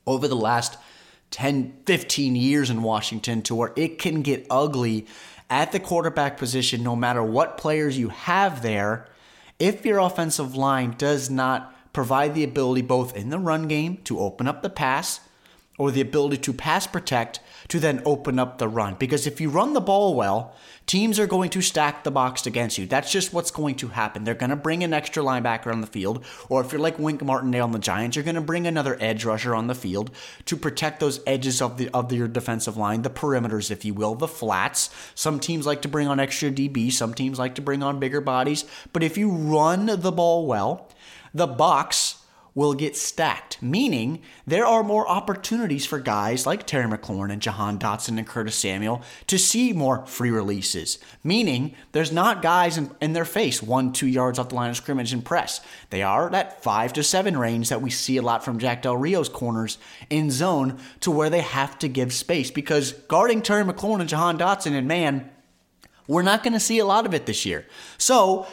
over 0.07 0.29
the 0.29 0.37
last 0.37 0.79
10, 1.33 1.83
15 1.87 2.37
years 2.37 2.71
in 2.71 2.83
Washington 2.83 3.43
to 3.43 3.55
where 3.55 3.73
it 3.75 3.99
can 3.99 4.23
get 4.23 4.47
ugly 4.49 5.07
at 5.51 5.73
the 5.73 5.81
quarterback 5.81 6.37
position 6.37 6.83
no 6.83 6.95
matter 6.95 7.23
what 7.23 7.59
players 7.59 7.99
you 7.99 8.09
have 8.11 8.63
there 8.63 9.09
if 9.59 9.85
your 9.87 9.99
offensive 9.99 10.55
line 10.55 10.95
does 10.99 11.31
not 11.31 11.75
provide 11.96 12.34
the 12.34 12.44
ability 12.44 12.82
both 12.82 13.16
in 13.16 13.31
the 13.31 13.38
run 13.38 13.66
game 13.66 13.96
to 14.04 14.19
open 14.19 14.46
up 14.46 14.60
the 14.60 14.69
pass 14.69 15.20
or 15.78 15.90
the 15.90 16.02
ability 16.02 16.37
to 16.37 16.52
pass 16.52 16.87
protect 16.87 17.40
to 17.69 17.81
then 17.81 18.02
open 18.04 18.38
up 18.38 18.58
the 18.58 18.69
run. 18.69 18.94
Because 18.98 19.26
if 19.26 19.40
you 19.40 19.48
run 19.48 19.72
the 19.72 19.81
ball 19.81 20.14
well, 20.14 20.54
teams 20.84 21.19
are 21.19 21.26
going 21.26 21.48
to 21.48 21.62
stack 21.62 22.04
the 22.04 22.10
box 22.10 22.46
against 22.46 22.76
you. 22.76 22.84
That's 22.84 23.10
just 23.10 23.32
what's 23.32 23.50
going 23.50 23.76
to 23.76 23.88
happen. 23.88 24.25
They're 24.25 24.34
going 24.34 24.50
to 24.50 24.56
bring 24.56 24.84
an 24.84 24.93
extra 24.93 25.22
linebacker 25.22 25.72
on 25.72 25.81
the 25.81 25.87
field, 25.87 26.22
or 26.50 26.60
if 26.60 26.70
you're 26.70 26.82
like 26.82 26.98
Wink 26.98 27.22
Martindale 27.22 27.64
on 27.64 27.72
the 27.72 27.78
Giants, 27.78 28.14
you're 28.14 28.26
going 28.26 28.34
to 28.34 28.43
bring 28.43 28.66
another 28.66 28.98
edge 29.00 29.25
rusher 29.25 29.54
on 29.54 29.66
the 29.66 29.75
field 29.75 30.10
to 30.44 30.54
protect 30.54 31.00
those 31.00 31.20
edges 31.26 31.62
of 31.62 31.78
the 31.78 31.88
of 31.94 32.12
your 32.12 32.28
defensive 32.28 32.76
line, 32.76 33.00
the 33.00 33.08
perimeters, 33.08 33.70
if 33.70 33.87
you 33.87 33.94
will, 33.94 34.14
the 34.14 34.28
flats. 34.28 34.90
Some 35.14 35.40
teams 35.40 35.64
like 35.64 35.81
to 35.81 35.88
bring 35.88 36.08
on 36.08 36.20
extra 36.20 36.50
DB, 36.50 36.93
some 36.93 37.14
teams 37.14 37.38
like 37.38 37.54
to 37.54 37.62
bring 37.62 37.82
on 37.82 38.00
bigger 38.00 38.20
bodies. 38.20 38.66
But 38.93 39.02
if 39.02 39.16
you 39.16 39.31
run 39.31 39.87
the 39.87 40.12
ball 40.12 40.46
well, 40.46 40.91
the 41.36 41.46
box 41.46 42.22
will 42.56 42.72
get 42.72 42.96
stacked, 42.96 43.60
meaning 43.62 44.19
there 44.46 44.64
are 44.64 44.82
more 44.82 45.06
opportunities 45.06 45.84
for 45.84 45.98
guys 46.00 46.46
like 46.46 46.66
Terry 46.66 46.88
McLaurin 46.88 47.31
and 47.31 47.43
Jahan 47.43 47.78
Dotson 47.78 48.16
and 48.16 48.26
Curtis 48.26 48.56
Samuel 48.56 49.02
to 49.26 49.38
see 49.38 49.74
more 49.74 50.06
free 50.06 50.31
releases, 50.31 50.98
meaning 51.22 51.74
there's 51.93 52.10
not 52.10 52.40
guys 52.40 52.78
in, 52.78 52.90
in, 53.02 53.12
their 53.12 53.26
face 53.26 53.62
one, 53.62 53.93
two 53.93 54.06
yards 54.06 54.38
off 54.38 54.48
the 54.48 54.55
line 54.55 54.70
of 54.70 54.76
scrimmage 54.78 55.12
and 55.12 55.22
press. 55.22 55.60
They 55.90 56.02
are 56.02 56.31
that 56.31 56.62
five 56.62 56.94
to 56.94 57.02
seven 57.02 57.36
range 57.36 57.69
that 57.69 57.82
we 57.82 57.90
see 57.90 58.16
a 58.16 58.22
lot 58.22 58.43
from 58.43 58.58
Jack 58.58 58.81
Del 58.81 58.96
Rio's 58.96 59.28
corners 59.28 59.76
in 60.08 60.31
zone 60.31 60.78
to 61.00 61.10
where 61.10 61.28
they 61.28 61.43
have 61.43 61.78
to 61.81 61.88
give 61.88 62.10
space 62.14 62.50
because 62.50 62.93
guarding 62.93 63.43
Terry 63.43 63.64
McLaurin 63.64 64.00
and 64.00 64.08
Jahan 64.08 64.38
Dotson 64.38 64.72
and 64.72 64.88
man, 64.88 65.31
we're 66.08 66.22
not 66.22 66.43
going 66.43 66.55
to 66.55 66.60
see 66.60 66.78
a 66.78 66.86
lot 66.86 67.05
of 67.05 67.12
it 67.12 67.26
this 67.26 67.44
year. 67.44 67.66
So 67.98 68.46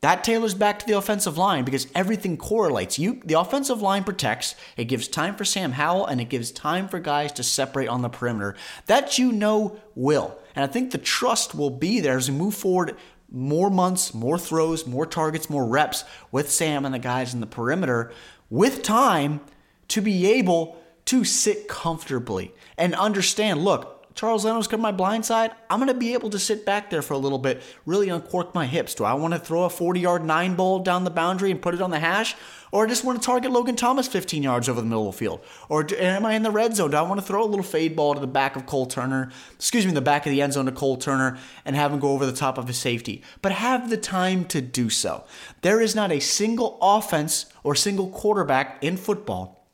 that 0.00 0.22
tailors 0.22 0.54
back 0.54 0.78
to 0.78 0.86
the 0.86 0.96
offensive 0.96 1.36
line 1.36 1.64
because 1.64 1.88
everything 1.94 2.36
correlates. 2.36 2.98
You, 2.98 3.20
the 3.24 3.38
offensive 3.38 3.82
line 3.82 4.04
protects. 4.04 4.54
It 4.76 4.84
gives 4.84 5.08
time 5.08 5.34
for 5.34 5.44
Sam 5.44 5.72
Howell 5.72 6.06
and 6.06 6.20
it 6.20 6.28
gives 6.28 6.52
time 6.52 6.88
for 6.88 7.00
guys 7.00 7.32
to 7.32 7.42
separate 7.42 7.88
on 7.88 8.02
the 8.02 8.08
perimeter. 8.08 8.54
That 8.86 9.18
you 9.18 9.32
know 9.32 9.80
will. 9.96 10.38
And 10.54 10.62
I 10.64 10.68
think 10.68 10.92
the 10.92 10.98
trust 10.98 11.54
will 11.54 11.70
be 11.70 11.98
there 11.98 12.16
as 12.16 12.30
we 12.30 12.36
move 12.36 12.54
forward. 12.54 12.96
More 13.30 13.70
months, 13.70 14.14
more 14.14 14.38
throws, 14.38 14.86
more 14.86 15.04
targets, 15.04 15.50
more 15.50 15.66
reps 15.66 16.04
with 16.30 16.50
Sam 16.50 16.84
and 16.84 16.94
the 16.94 17.00
guys 17.00 17.34
in 17.34 17.40
the 17.40 17.46
perimeter 17.46 18.12
with 18.50 18.82
time 18.82 19.40
to 19.88 20.00
be 20.00 20.26
able 20.26 20.80
to 21.06 21.24
sit 21.24 21.68
comfortably 21.68 22.54
and 22.76 22.94
understand 22.94 23.64
look, 23.64 23.97
Charles 24.18 24.44
Leno's 24.44 24.66
coming 24.66 24.82
my 24.82 24.90
blind 24.90 25.24
side, 25.24 25.52
I'm 25.70 25.78
going 25.78 25.86
to 25.86 25.94
be 25.94 26.12
able 26.12 26.28
to 26.30 26.40
sit 26.40 26.66
back 26.66 26.90
there 26.90 27.02
for 27.02 27.14
a 27.14 27.18
little 27.18 27.38
bit, 27.38 27.62
really 27.86 28.08
uncork 28.08 28.52
my 28.52 28.66
hips. 28.66 28.96
Do 28.96 29.04
I 29.04 29.14
want 29.14 29.32
to 29.32 29.38
throw 29.38 29.62
a 29.62 29.70
40 29.70 30.00
yard 30.00 30.24
nine 30.24 30.56
ball 30.56 30.80
down 30.80 31.04
the 31.04 31.10
boundary 31.10 31.52
and 31.52 31.62
put 31.62 31.72
it 31.72 31.80
on 31.80 31.92
the 31.92 32.00
hash? 32.00 32.34
Or 32.72 32.84
I 32.84 32.88
just 32.88 33.04
want 33.04 33.22
to 33.22 33.24
target 33.24 33.52
Logan 33.52 33.76
Thomas 33.76 34.08
15 34.08 34.42
yards 34.42 34.68
over 34.68 34.80
the 34.80 34.88
middle 34.88 35.08
of 35.08 35.14
the 35.14 35.18
field? 35.18 35.38
Or 35.68 35.84
do, 35.84 35.94
am 35.94 36.26
I 36.26 36.34
in 36.34 36.42
the 36.42 36.50
red 36.50 36.74
zone? 36.74 36.90
Do 36.90 36.96
I 36.96 37.02
want 37.02 37.20
to 37.20 37.24
throw 37.24 37.44
a 37.44 37.46
little 37.46 37.62
fade 37.62 37.94
ball 37.94 38.14
to 38.14 38.20
the 38.20 38.26
back 38.26 38.56
of 38.56 38.66
Cole 38.66 38.86
Turner, 38.86 39.30
excuse 39.54 39.86
me, 39.86 39.92
the 39.92 40.00
back 40.00 40.26
of 40.26 40.32
the 40.32 40.42
end 40.42 40.54
zone 40.54 40.66
to 40.66 40.72
Cole 40.72 40.96
Turner 40.96 41.38
and 41.64 41.76
have 41.76 41.92
him 41.92 42.00
go 42.00 42.10
over 42.10 42.26
the 42.26 42.32
top 42.32 42.58
of 42.58 42.66
his 42.66 42.76
safety? 42.76 43.22
But 43.40 43.52
have 43.52 43.88
the 43.88 43.96
time 43.96 44.46
to 44.46 44.60
do 44.60 44.90
so. 44.90 45.26
There 45.62 45.80
is 45.80 45.94
not 45.94 46.10
a 46.10 46.18
single 46.18 46.76
offense 46.82 47.46
or 47.62 47.76
single 47.76 48.08
quarterback 48.08 48.82
in 48.82 48.96
football 48.96 49.64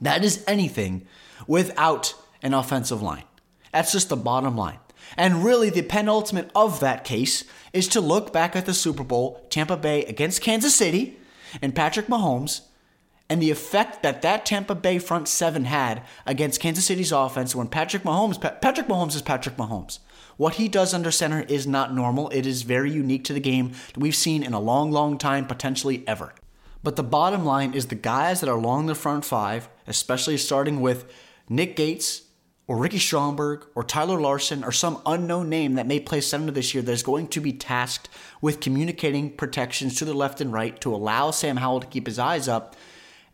that 0.00 0.24
is 0.24 0.42
anything 0.46 1.06
without 1.46 2.14
an 2.42 2.54
offensive 2.54 3.02
line. 3.02 3.24
That's 3.72 3.92
just 3.92 4.08
the 4.08 4.16
bottom 4.16 4.56
line. 4.56 4.78
And 5.16 5.44
really, 5.44 5.70
the 5.70 5.82
penultimate 5.82 6.50
of 6.54 6.80
that 6.80 7.04
case 7.04 7.44
is 7.72 7.88
to 7.88 8.00
look 8.00 8.32
back 8.32 8.54
at 8.54 8.66
the 8.66 8.74
Super 8.74 9.04
Bowl, 9.04 9.44
Tampa 9.50 9.76
Bay 9.76 10.04
against 10.04 10.42
Kansas 10.42 10.74
City, 10.74 11.18
and 11.60 11.74
Patrick 11.74 12.06
Mahomes, 12.06 12.62
and 13.28 13.40
the 13.42 13.50
effect 13.50 14.02
that 14.02 14.22
that 14.22 14.44
Tampa 14.46 14.74
Bay 14.74 14.98
front 14.98 15.28
seven 15.28 15.64
had 15.64 16.02
against 16.26 16.60
Kansas 16.60 16.84
City's 16.84 17.12
offense 17.12 17.54
when 17.54 17.68
Patrick 17.68 18.02
Mahomes, 18.02 18.40
Patrick 18.60 18.88
Mahomes 18.88 19.14
is 19.14 19.22
Patrick 19.22 19.56
Mahomes. 19.56 19.98
What 20.36 20.54
he 20.54 20.68
does 20.68 20.94
under 20.94 21.10
center 21.10 21.42
is 21.42 21.66
not 21.66 21.94
normal. 21.94 22.28
It 22.30 22.46
is 22.46 22.62
very 22.62 22.90
unique 22.90 23.24
to 23.24 23.32
the 23.32 23.40
game 23.40 23.72
that 23.94 23.98
we've 23.98 24.14
seen 24.14 24.42
in 24.42 24.54
a 24.54 24.60
long, 24.60 24.90
long 24.90 25.18
time, 25.18 25.46
potentially 25.46 26.04
ever. 26.06 26.34
But 26.82 26.96
the 26.96 27.02
bottom 27.02 27.44
line 27.44 27.74
is 27.74 27.86
the 27.86 27.94
guys 27.94 28.40
that 28.40 28.48
are 28.48 28.56
along 28.56 28.86
the 28.86 28.94
front 28.94 29.24
five, 29.24 29.68
especially 29.86 30.36
starting 30.36 30.80
with 30.80 31.10
Nick 31.48 31.76
Gates, 31.76 32.22
or 32.72 32.78
Ricky 32.78 32.98
Stromberg 32.98 33.66
or 33.74 33.84
Tyler 33.84 34.18
Larsen 34.18 34.64
or 34.64 34.72
some 34.72 35.02
unknown 35.04 35.50
name 35.50 35.74
that 35.74 35.86
may 35.86 36.00
play 36.00 36.22
center 36.22 36.50
this 36.50 36.72
year 36.72 36.82
that 36.82 36.90
is 36.90 37.02
going 37.02 37.28
to 37.28 37.38
be 37.38 37.52
tasked 37.52 38.08
with 38.40 38.60
communicating 38.60 39.28
protections 39.28 39.96
to 39.96 40.06
the 40.06 40.14
left 40.14 40.40
and 40.40 40.54
right 40.54 40.80
to 40.80 40.94
allow 40.94 41.32
Sam 41.32 41.58
Howell 41.58 41.80
to 41.80 41.86
keep 41.86 42.06
his 42.06 42.18
eyes 42.18 42.48
up, 42.48 42.74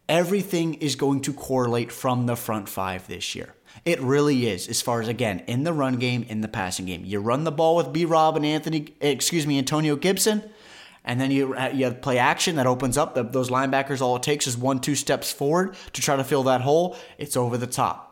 everything 0.09 0.75
is 0.75 0.97
going 0.97 1.21
to 1.21 1.33
correlate 1.33 1.92
from 1.92 2.26
the 2.26 2.35
front 2.35 2.68
five 2.68 3.07
this 3.07 3.37
year. 3.37 3.54
It 3.85 4.00
really 4.00 4.49
is, 4.49 4.66
as 4.66 4.83
far 4.83 5.00
as 5.00 5.07
again, 5.07 5.45
in 5.47 5.62
the 5.62 5.73
run 5.73 6.00
game, 6.00 6.25
in 6.25 6.40
the 6.40 6.49
passing 6.49 6.87
game. 6.87 7.04
You 7.04 7.21
run 7.21 7.45
the 7.45 7.52
ball 7.52 7.76
with 7.76 7.92
B 7.92 8.04
Rob 8.04 8.35
and 8.35 8.45
Anthony, 8.45 8.92
excuse 9.00 9.47
me, 9.47 9.57
Antonio 9.57 9.95
Gibson, 9.95 10.50
and 11.04 11.21
then 11.21 11.30
you, 11.30 11.54
uh, 11.54 11.71
you 11.73 11.88
play 11.92 12.18
action 12.18 12.57
that 12.57 12.66
opens 12.66 12.99
up. 12.99 13.14
Those 13.14 13.50
linebackers, 13.50 14.00
all 14.00 14.16
it 14.16 14.25
takes 14.25 14.49
is 14.49 14.59
one, 14.59 14.80
two 14.80 14.97
steps 14.97 15.30
forward 15.30 15.76
to 15.92 16.00
try 16.02 16.16
to 16.16 16.25
fill 16.25 16.42
that 16.42 16.62
hole. 16.62 16.97
It's 17.18 17.37
over 17.37 17.57
the 17.57 17.68
top. 17.68 18.08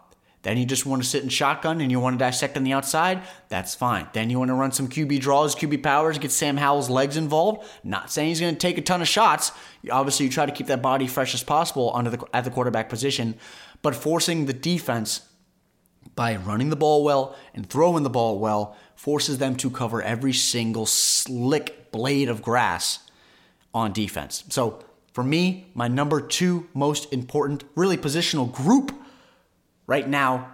Then 0.46 0.58
you 0.58 0.64
just 0.64 0.86
want 0.86 1.02
to 1.02 1.08
sit 1.08 1.24
in 1.24 1.28
shotgun 1.28 1.80
and 1.80 1.90
you 1.90 1.98
want 1.98 2.14
to 2.14 2.24
dissect 2.24 2.56
on 2.56 2.62
the 2.62 2.72
outside, 2.72 3.22
that's 3.48 3.74
fine. 3.74 4.06
Then 4.12 4.30
you 4.30 4.38
want 4.38 4.50
to 4.50 4.54
run 4.54 4.70
some 4.70 4.86
QB 4.86 5.18
draws, 5.18 5.56
QB 5.56 5.82
powers, 5.82 6.18
get 6.18 6.30
Sam 6.30 6.56
Howell's 6.56 6.88
legs 6.88 7.16
involved. 7.16 7.66
Not 7.82 8.12
saying 8.12 8.28
he's 8.28 8.40
going 8.40 8.54
to 8.54 8.60
take 8.60 8.78
a 8.78 8.80
ton 8.80 9.02
of 9.02 9.08
shots. 9.08 9.50
Obviously, 9.90 10.24
you 10.24 10.30
try 10.30 10.46
to 10.46 10.52
keep 10.52 10.68
that 10.68 10.80
body 10.80 11.08
fresh 11.08 11.34
as 11.34 11.42
possible 11.42 11.90
under 11.96 12.10
the, 12.10 12.24
at 12.32 12.44
the 12.44 12.52
quarterback 12.52 12.88
position, 12.88 13.34
but 13.82 13.96
forcing 13.96 14.46
the 14.46 14.52
defense 14.52 15.22
by 16.14 16.36
running 16.36 16.70
the 16.70 16.76
ball 16.76 17.02
well 17.02 17.34
and 17.52 17.68
throwing 17.68 18.04
the 18.04 18.08
ball 18.08 18.38
well 18.38 18.76
forces 18.94 19.38
them 19.38 19.56
to 19.56 19.68
cover 19.68 20.00
every 20.00 20.32
single 20.32 20.86
slick 20.86 21.90
blade 21.90 22.28
of 22.28 22.40
grass 22.40 23.00
on 23.74 23.92
defense. 23.92 24.44
So, 24.50 24.84
for 25.12 25.24
me, 25.24 25.72
my 25.74 25.88
number 25.88 26.20
two 26.20 26.68
most 26.72 27.12
important, 27.12 27.64
really 27.74 27.96
positional 27.96 28.52
group 28.52 28.92
right 29.86 30.08
now, 30.08 30.52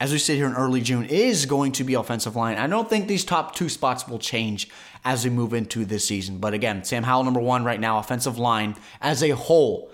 as 0.00 0.12
we 0.12 0.18
sit 0.18 0.36
here 0.36 0.46
in 0.46 0.54
early 0.54 0.80
June, 0.80 1.04
is 1.04 1.46
going 1.46 1.72
to 1.72 1.84
be 1.84 1.94
offensive 1.94 2.34
line. 2.34 2.58
I 2.58 2.66
don't 2.66 2.88
think 2.88 3.06
these 3.06 3.24
top 3.24 3.54
two 3.54 3.68
spots 3.68 4.08
will 4.08 4.18
change 4.18 4.68
as 5.04 5.24
we 5.24 5.30
move 5.30 5.54
into 5.54 5.84
this 5.84 6.04
season. 6.06 6.38
But 6.38 6.54
again, 6.54 6.84
Sam 6.84 7.04
Howell, 7.04 7.24
number 7.24 7.40
one 7.40 7.64
right 7.64 7.80
now, 7.80 7.98
offensive 7.98 8.38
line 8.38 8.76
as 9.00 9.22
a 9.22 9.30
whole 9.30 9.90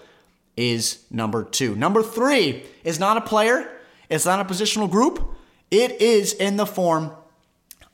is 0.57 1.04
number 1.11 1.45
two. 1.45 1.75
Number 1.76 2.02
three 2.02 2.64
is 2.85 2.99
not 2.99 3.16
a 3.16 3.21
player, 3.21 3.71
it's 4.09 4.26
not 4.26 4.40
a 4.40 4.45
positional 4.45 4.90
group. 4.90 5.35
It 5.71 6.00
is 6.00 6.33
in 6.33 6.57
the 6.57 6.64
form 6.64 7.12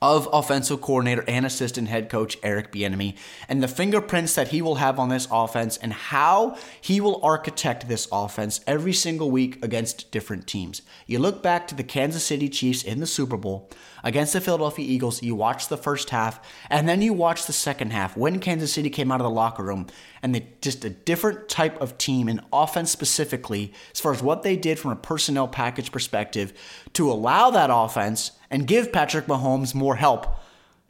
of 0.04 0.28
offensive 0.34 0.82
coordinator 0.82 1.24
and 1.26 1.46
assistant 1.46 1.88
head 1.88 2.10
coach 2.10 2.36
Eric 2.42 2.70
Bieniemy 2.70 3.16
and 3.48 3.62
the 3.62 3.68
fingerprints 3.68 4.34
that 4.34 4.48
he 4.48 4.60
will 4.60 4.74
have 4.74 4.98
on 4.98 5.08
this 5.08 5.26
offense 5.30 5.78
and 5.78 5.94
how 5.94 6.58
he 6.78 7.00
will 7.00 7.24
architect 7.24 7.88
this 7.88 8.06
offense 8.12 8.60
every 8.66 8.92
single 8.92 9.30
week 9.30 9.64
against 9.64 10.10
different 10.10 10.46
teams. 10.46 10.82
You 11.06 11.20
look 11.20 11.42
back 11.42 11.66
to 11.68 11.74
the 11.74 11.82
Kansas 11.82 12.22
City 12.22 12.50
Chiefs 12.50 12.82
in 12.82 13.00
the 13.00 13.06
Super 13.06 13.38
Bowl 13.38 13.70
against 14.02 14.34
the 14.34 14.42
Philadelphia 14.42 14.86
Eagles, 14.86 15.22
you 15.22 15.34
watch 15.34 15.68
the 15.68 15.78
first 15.78 16.10
half 16.10 16.38
and 16.68 16.86
then 16.86 17.00
you 17.00 17.14
watch 17.14 17.46
the 17.46 17.54
second 17.54 17.90
half 17.90 18.14
when 18.14 18.40
Kansas 18.40 18.74
City 18.74 18.90
came 18.90 19.10
out 19.10 19.20
of 19.20 19.24
the 19.24 19.30
locker 19.30 19.62
room 19.62 19.86
and 20.22 20.34
they 20.34 20.46
just 20.60 20.84
a 20.84 20.90
different 20.90 21.48
type 21.48 21.80
of 21.80 21.96
team 21.96 22.28
and 22.28 22.42
offense 22.52 22.90
specifically 22.90 23.72
as 23.94 24.00
far 24.00 24.12
as 24.12 24.22
what 24.22 24.42
they 24.42 24.56
did 24.56 24.78
from 24.78 24.90
a 24.90 24.96
personnel 24.96 25.48
package 25.48 25.90
perspective 25.90 26.52
to 26.92 27.10
allow 27.10 27.50
that 27.50 27.70
offense 27.72 28.32
and 28.54 28.68
give 28.68 28.92
Patrick 28.92 29.26
Mahomes 29.26 29.74
more 29.74 29.96
help 29.96 30.28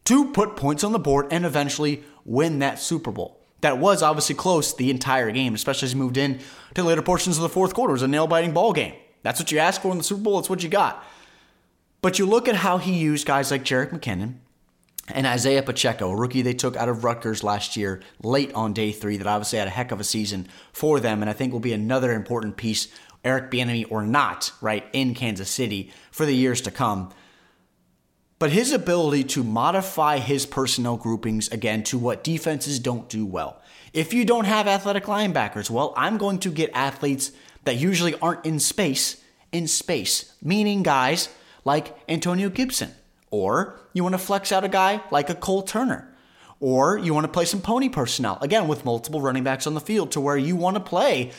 to 0.04 0.30
put 0.32 0.54
points 0.54 0.84
on 0.84 0.92
the 0.92 0.98
board 0.98 1.28
and 1.30 1.46
eventually 1.46 2.04
win 2.22 2.58
that 2.58 2.78
Super 2.78 3.10
Bowl. 3.10 3.40
That 3.62 3.78
was 3.78 4.02
obviously 4.02 4.34
close 4.34 4.76
the 4.76 4.90
entire 4.90 5.30
game, 5.30 5.54
especially 5.54 5.86
as 5.86 5.92
he 5.92 5.98
moved 5.98 6.18
in 6.18 6.40
to 6.74 6.82
later 6.82 7.00
portions 7.00 7.38
of 7.38 7.42
the 7.42 7.48
fourth 7.48 7.72
quarter. 7.72 7.92
It 7.92 7.94
was 7.94 8.02
a 8.02 8.08
nail 8.08 8.26
biting 8.26 8.52
ball 8.52 8.74
game. 8.74 8.92
That's 9.22 9.40
what 9.40 9.50
you 9.50 9.60
asked 9.60 9.80
for 9.80 9.90
in 9.92 9.96
the 9.96 10.04
Super 10.04 10.20
Bowl, 10.20 10.38
it's 10.38 10.50
what 10.50 10.62
you 10.62 10.68
got. 10.68 11.02
But 12.02 12.18
you 12.18 12.26
look 12.26 12.48
at 12.48 12.56
how 12.56 12.76
he 12.76 12.92
used 12.92 13.26
guys 13.26 13.50
like 13.50 13.64
Jerick 13.64 13.92
McKinnon 13.92 14.34
and 15.08 15.26
Isaiah 15.26 15.62
Pacheco, 15.62 16.10
a 16.10 16.16
rookie 16.16 16.42
they 16.42 16.52
took 16.52 16.76
out 16.76 16.90
of 16.90 17.02
Rutgers 17.02 17.42
last 17.42 17.78
year, 17.78 18.02
late 18.22 18.52
on 18.52 18.74
day 18.74 18.92
three, 18.92 19.16
that 19.16 19.26
obviously 19.26 19.58
had 19.58 19.68
a 19.68 19.70
heck 19.70 19.90
of 19.90 20.00
a 20.00 20.04
season 20.04 20.48
for 20.74 21.00
them, 21.00 21.22
and 21.22 21.30
I 21.30 21.32
think 21.32 21.50
will 21.50 21.60
be 21.60 21.72
another 21.72 22.12
important 22.12 22.58
piece, 22.58 22.88
Eric 23.24 23.50
Bieniemy 23.50 23.86
or 23.90 24.02
not, 24.02 24.52
right, 24.60 24.84
in 24.92 25.14
Kansas 25.14 25.48
City 25.48 25.90
for 26.10 26.26
the 26.26 26.36
years 26.36 26.60
to 26.60 26.70
come. 26.70 27.10
But 28.44 28.52
his 28.52 28.72
ability 28.72 29.24
to 29.24 29.42
modify 29.42 30.18
his 30.18 30.44
personnel 30.44 30.98
groupings 30.98 31.48
again 31.48 31.82
to 31.84 31.96
what 31.96 32.22
defenses 32.22 32.78
don't 32.78 33.08
do 33.08 33.24
well. 33.24 33.58
If 33.94 34.12
you 34.12 34.26
don't 34.26 34.44
have 34.44 34.68
athletic 34.68 35.04
linebackers, 35.04 35.70
well, 35.70 35.94
I'm 35.96 36.18
going 36.18 36.40
to 36.40 36.50
get 36.50 36.70
athletes 36.74 37.32
that 37.64 37.76
usually 37.76 38.14
aren't 38.16 38.44
in 38.44 38.60
space 38.60 39.24
in 39.50 39.66
space, 39.66 40.34
meaning 40.42 40.82
guys 40.82 41.30
like 41.64 41.96
Antonio 42.06 42.50
Gibson. 42.50 42.90
Or 43.30 43.80
you 43.94 44.02
want 44.02 44.12
to 44.12 44.18
flex 44.18 44.52
out 44.52 44.62
a 44.62 44.68
guy 44.68 45.00
like 45.10 45.30
a 45.30 45.34
Cole 45.34 45.62
Turner. 45.62 46.14
Or 46.60 46.98
you 46.98 47.14
want 47.14 47.24
to 47.24 47.32
play 47.32 47.46
some 47.46 47.62
pony 47.62 47.88
personnel, 47.88 48.36
again, 48.42 48.68
with 48.68 48.84
multiple 48.84 49.22
running 49.22 49.44
backs 49.44 49.66
on 49.66 49.72
the 49.72 49.80
field 49.80 50.12
to 50.12 50.20
where 50.20 50.36
you 50.36 50.54
want 50.54 50.76
to 50.76 50.80
play 50.80 51.32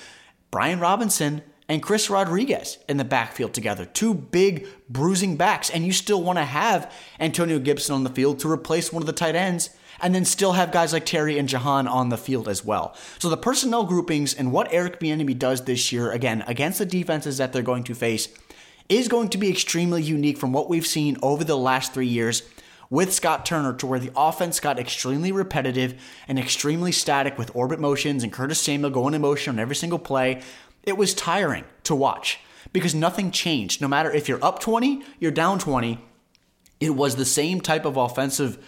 Brian 0.49 0.79
Robinson 0.79 1.43
and 1.67 1.81
Chris 1.81 2.09
Rodriguez 2.09 2.77
in 2.87 2.97
the 2.97 3.03
backfield 3.03 3.53
together. 3.53 3.85
Two 3.85 4.13
big 4.13 4.67
bruising 4.89 5.35
backs, 5.35 5.69
and 5.69 5.85
you 5.85 5.91
still 5.91 6.21
want 6.21 6.37
to 6.37 6.45
have 6.45 6.91
Antonio 7.19 7.59
Gibson 7.59 7.95
on 7.95 8.03
the 8.03 8.09
field 8.09 8.39
to 8.39 8.51
replace 8.51 8.93
one 8.93 9.01
of 9.01 9.07
the 9.07 9.13
tight 9.13 9.35
ends, 9.35 9.71
and 9.99 10.13
then 10.13 10.25
still 10.25 10.53
have 10.53 10.71
guys 10.71 10.93
like 10.93 11.05
Terry 11.05 11.39
and 11.39 11.49
Jahan 11.49 11.87
on 11.87 12.09
the 12.09 12.17
field 12.17 12.47
as 12.47 12.63
well. 12.63 12.95
So 13.17 13.29
the 13.29 13.37
personnel 13.37 13.85
groupings 13.85 14.33
and 14.33 14.51
what 14.51 14.71
Eric 14.71 14.99
Bieniemy 14.99 15.39
does 15.39 15.63
this 15.63 15.91
year, 15.91 16.11
again, 16.11 16.43
against 16.47 16.79
the 16.79 16.85
defenses 16.85 17.37
that 17.37 17.53
they're 17.53 17.61
going 17.61 17.85
to 17.85 17.95
face, 17.95 18.27
is 18.89 19.07
going 19.07 19.29
to 19.29 19.37
be 19.37 19.49
extremely 19.49 20.03
unique 20.03 20.37
from 20.37 20.53
what 20.53 20.69
we've 20.69 20.85
seen 20.85 21.17
over 21.23 21.43
the 21.43 21.57
last 21.57 21.93
three 21.93 22.07
years 22.07 22.43
with 22.89 23.13
Scott 23.13 23.45
Turner 23.45 23.73
to 23.73 23.87
where 23.87 23.99
the 23.99 24.11
offense 24.15 24.59
got 24.59 24.79
extremely 24.79 25.31
repetitive 25.31 25.99
and 26.27 26.37
extremely 26.37 26.91
static 26.91 27.37
with 27.37 27.55
orbit 27.55 27.79
motions 27.79 28.23
and 28.23 28.31
Curtis 28.31 28.61
Samuel 28.61 28.91
going 28.91 29.13
in 29.13 29.21
motion 29.21 29.55
on 29.55 29.59
every 29.59 29.75
single 29.75 29.99
play. 29.99 30.41
It 30.85 30.97
was 30.97 31.13
tiring 31.13 31.65
to 31.83 31.95
watch 31.95 32.39
because 32.73 32.93
nothing 32.93 33.31
changed. 33.31 33.81
No 33.81 33.87
matter 33.87 34.11
if 34.11 34.27
you're 34.27 34.43
up 34.43 34.59
20, 34.59 35.03
you're 35.19 35.31
down 35.31 35.59
20, 35.59 35.99
it 36.79 36.91
was 36.91 37.15
the 37.15 37.25
same 37.25 37.61
type 37.61 37.85
of 37.85 37.97
offensive. 37.97 38.63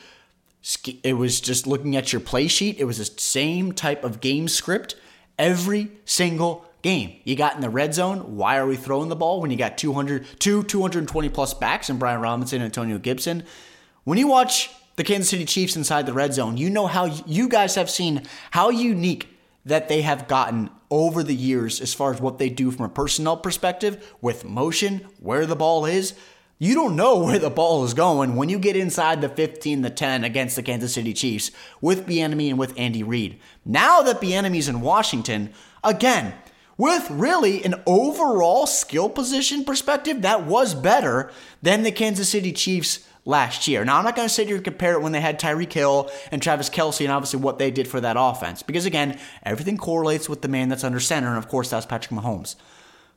It 1.03 1.13
was 1.13 1.39
just 1.39 1.67
looking 1.67 1.95
at 1.95 2.11
your 2.11 2.19
play 2.19 2.47
sheet. 2.47 2.79
It 2.79 2.85
was 2.85 2.97
the 2.97 3.21
same 3.21 3.71
type 3.71 4.03
of 4.03 4.21
game 4.21 4.47
script 4.47 4.95
every 5.37 5.91
single 6.05 6.65
game. 6.81 7.19
You 7.23 7.35
got 7.35 7.55
in 7.55 7.61
the 7.61 7.69
red 7.69 7.93
zone. 7.93 8.37
Why 8.37 8.57
are 8.57 8.67
we 8.67 8.75
throwing 8.75 9.09
the 9.09 9.15
ball 9.15 9.41
when 9.41 9.51
you 9.51 9.57
got 9.57 9.77
200, 9.77 10.25
two 10.39 10.63
220 10.63 11.29
plus 11.29 11.53
backs 11.53 11.89
and 11.89 11.99
Brian 11.99 12.21
Robinson 12.21 12.57
and 12.57 12.65
Antonio 12.65 12.97
Gibson? 12.97 13.43
When 14.03 14.17
you 14.17 14.27
watch 14.27 14.71
the 14.95 15.03
Kansas 15.03 15.29
City 15.29 15.45
Chiefs 15.45 15.75
inside 15.75 16.05
the 16.05 16.13
red 16.13 16.33
zone, 16.33 16.57
you 16.57 16.69
know 16.69 16.87
how 16.87 17.05
you 17.25 17.49
guys 17.49 17.75
have 17.75 17.89
seen 17.89 18.23
how 18.51 18.69
unique 18.69 19.36
that 19.67 19.89
they 19.89 20.01
have 20.01 20.27
gotten 20.27 20.69
over 20.89 21.23
the 21.23 21.35
years 21.35 21.81
as 21.81 21.93
far 21.93 22.13
as 22.13 22.21
what 22.21 22.37
they 22.37 22.49
do 22.49 22.71
from 22.71 22.85
a 22.85 22.89
personnel 22.89 23.37
perspective 23.37 24.15
with 24.21 24.45
motion, 24.45 25.07
where 25.19 25.45
the 25.45 25.55
ball 25.55 25.85
is. 25.85 26.13
You 26.59 26.73
don't 26.73 26.95
know 26.95 27.19
where 27.23 27.39
the 27.39 27.49
ball 27.49 27.83
is 27.83 27.93
going 27.93 28.35
when 28.35 28.49
you 28.49 28.59
get 28.59 28.75
inside 28.75 29.21
the 29.21 29.29
15 29.29 29.81
the 29.81 29.89
10 29.89 30.23
against 30.23 30.55
the 30.55 30.63
Kansas 30.63 30.93
City 30.93 31.13
Chiefs 31.13 31.51
with 31.81 32.07
Bieniemy 32.07 32.49
and 32.49 32.57
with 32.57 32.73
Andy 32.77 33.03
Reid. 33.03 33.39
Now 33.65 34.01
that 34.01 34.21
Bieniemy's 34.21 34.69
in 34.69 34.81
Washington, 34.81 35.53
again, 35.83 36.33
with 36.77 37.09
really 37.09 37.63
an 37.63 37.75
overall 37.85 38.67
skill 38.67 39.09
position 39.09 39.65
perspective 39.65 40.21
that 40.21 40.45
was 40.45 40.75
better 40.75 41.31
than 41.61 41.83
the 41.83 41.91
Kansas 41.91 42.29
City 42.29 42.53
Chiefs 42.53 43.06
last 43.27 43.67
year. 43.67 43.83
Now, 43.83 43.97
I'm 43.97 44.05
not 44.05 44.15
going 44.15 44.27
to 44.27 44.33
sit 44.33 44.47
here 44.47 44.55
and 44.55 44.63
compare 44.63 44.93
it 44.93 45.01
when 45.01 45.11
they 45.11 45.19
had 45.19 45.37
Tyreek 45.37 45.73
Hill 45.73 46.09
and 46.31 46.41
Travis 46.41 46.69
Kelce 46.69 47.01
and 47.01 47.11
obviously 47.11 47.39
what 47.39 47.59
they 47.59 47.69
did 47.69 47.87
for 47.87 47.99
that 47.99 48.15
offense, 48.17 48.63
because 48.63 48.85
again, 48.85 49.19
everything 49.43 49.77
correlates 49.77 50.29
with 50.29 50.41
the 50.41 50.47
man 50.47 50.69
that's 50.69 50.85
under 50.85 50.99
center, 51.01 51.27
and 51.27 51.37
of 51.37 51.49
course, 51.49 51.69
that's 51.69 51.85
Patrick 51.85 52.17
Mahomes. 52.17 52.55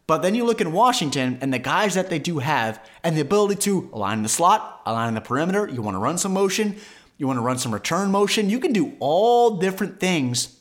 But 0.09 0.23
then 0.23 0.35
you 0.35 0.45
look 0.45 0.61
in 0.61 0.73
Washington 0.73 1.39
and 1.41 1.55
the 1.55 1.61
guys 1.61 1.95
that 1.95 2.11
they 2.11 2.19
do 2.19 2.41
have 2.41 2.85
and 3.05 3.17
the 3.17 3.21
ability 3.21 3.55
to 3.63 3.89
align 3.93 4.25
the 4.25 4.29
slot, 4.29 4.83
align 4.85 5.15
the 5.15 5.21
perimeter, 5.21 5.69
you 5.69 5.81
want 5.81 5.95
to 5.95 6.01
run 6.01 6.19
some 6.19 6.33
motion, 6.33 6.77
you 7.17 7.29
want 7.29 7.37
to 7.37 7.43
run 7.43 7.59
some 7.59 7.73
return 7.73 8.11
motion, 8.11 8.51
you 8.51 8.59
can 8.59 8.73
do 8.73 8.95
all 8.99 9.59
different 9.59 10.01
things 10.01 10.59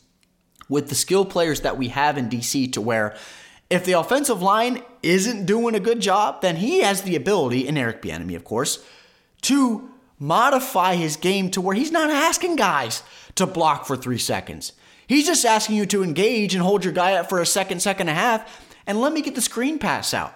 with 0.69 0.89
the 0.89 0.95
skill 0.95 1.25
players 1.25 1.61
that 1.61 1.79
we 1.79 1.87
have 1.87 2.19
in 2.19 2.29
DC 2.29 2.71
to 2.73 2.81
where 2.81 3.17
If 3.69 3.85
the 3.85 3.93
offensive 3.93 4.41
line 4.41 4.81
isn't 5.03 5.45
doing 5.45 5.75
a 5.75 5.79
good 5.79 5.99
job, 5.99 6.41
then 6.41 6.55
he 6.55 6.81
has 6.81 7.03
the 7.03 7.15
ability, 7.15 7.67
and 7.67 7.77
Eric 7.77 8.01
Bieniemy, 8.01 8.35
of 8.35 8.43
course, 8.43 8.83
to 9.43 9.89
modify 10.19 10.95
his 10.95 11.15
game 11.15 11.49
to 11.51 11.61
where 11.61 11.75
he's 11.75 11.91
not 11.91 12.09
asking 12.09 12.55
guys 12.55 13.03
to 13.35 13.47
block 13.47 13.85
for 13.85 13.95
three 13.95 14.17
seconds. 14.17 14.73
He's 15.07 15.25
just 15.25 15.45
asking 15.45 15.77
you 15.77 15.85
to 15.87 16.03
engage 16.03 16.53
and 16.53 16.61
hold 16.61 16.83
your 16.83 16.93
guy 16.93 17.13
up 17.13 17.29
for 17.29 17.39
a 17.39 17.45
second, 17.45 17.81
second 17.81 18.09
and 18.09 18.17
a 18.17 18.21
half, 18.21 18.65
and 18.85 18.99
let 18.99 19.13
me 19.13 19.21
get 19.21 19.35
the 19.35 19.41
screen 19.41 19.79
pass 19.79 20.13
out. 20.13 20.35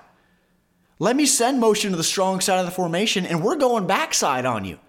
Let 0.99 1.15
me 1.15 1.25
send 1.25 1.59
motion 1.59 1.91
to 1.91 1.97
the 1.97 2.03
strong 2.03 2.39
side 2.39 2.59
of 2.59 2.65
the 2.65 2.71
formation, 2.71 3.25
and 3.25 3.43
we're 3.43 3.55
going 3.55 3.87
backside 3.87 4.45
on 4.45 4.63
you. 4.63 4.79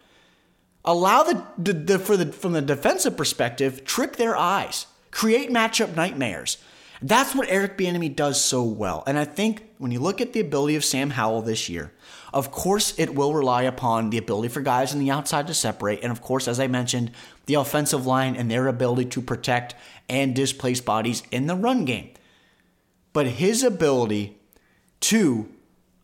Allow 0.85 1.23
the, 1.25 1.45
the, 1.59 1.73
the, 1.73 1.99
for 1.99 2.17
the 2.17 2.33
from 2.33 2.53
the 2.53 2.63
defensive 2.63 3.17
perspective, 3.17 3.85
trick 3.85 4.17
their 4.17 4.37
eyes, 4.37 4.87
create 5.11 5.51
matchup 5.51 5.97
nightmares. 5.97 6.59
That's 7.03 7.35
what 7.35 7.49
Eric 7.51 7.77
Bieniemy 7.77 8.15
does 8.15 8.43
so 8.43 8.63
well. 8.63 9.03
And 9.07 9.19
I 9.19 9.25
think 9.25 9.69
when 9.79 9.91
you 9.91 10.01
look 10.01 10.21
at 10.21 10.33
the 10.33 10.41
ability 10.41 10.77
of 10.77 10.85
Sam 10.85 11.11
Howell 11.11 11.43
this 11.43 11.69
year, 11.69 11.93
of 12.33 12.51
course 12.51 12.95
it 12.99 13.15
will 13.15 13.35
rely 13.35 13.63
upon 13.63 14.11
the 14.11 14.19
ability 14.19 14.49
for 14.49 14.61
guys 14.61 14.93
on 14.93 15.01
the 15.01 15.11
outside 15.11 15.47
to 15.49 15.55
separate, 15.55 16.03
and 16.03 16.11
of 16.11 16.21
course, 16.21 16.49
as 16.49 16.59
I 16.59 16.67
mentioned, 16.67 17.11
the 17.47 17.55
offensive 17.55 18.07
line 18.07 18.37
and 18.37 18.51
their 18.51 18.69
ability 18.69 19.07
to 19.11 19.21
protect 19.21 19.75
and 20.09 20.35
displace 20.35 20.81
bodies 20.81 21.23
in 21.31 21.47
the 21.47 21.57
run 21.57 21.85
game. 21.85 22.11
But 23.13 23.27
his 23.27 23.63
ability 23.63 24.39
to 25.01 25.49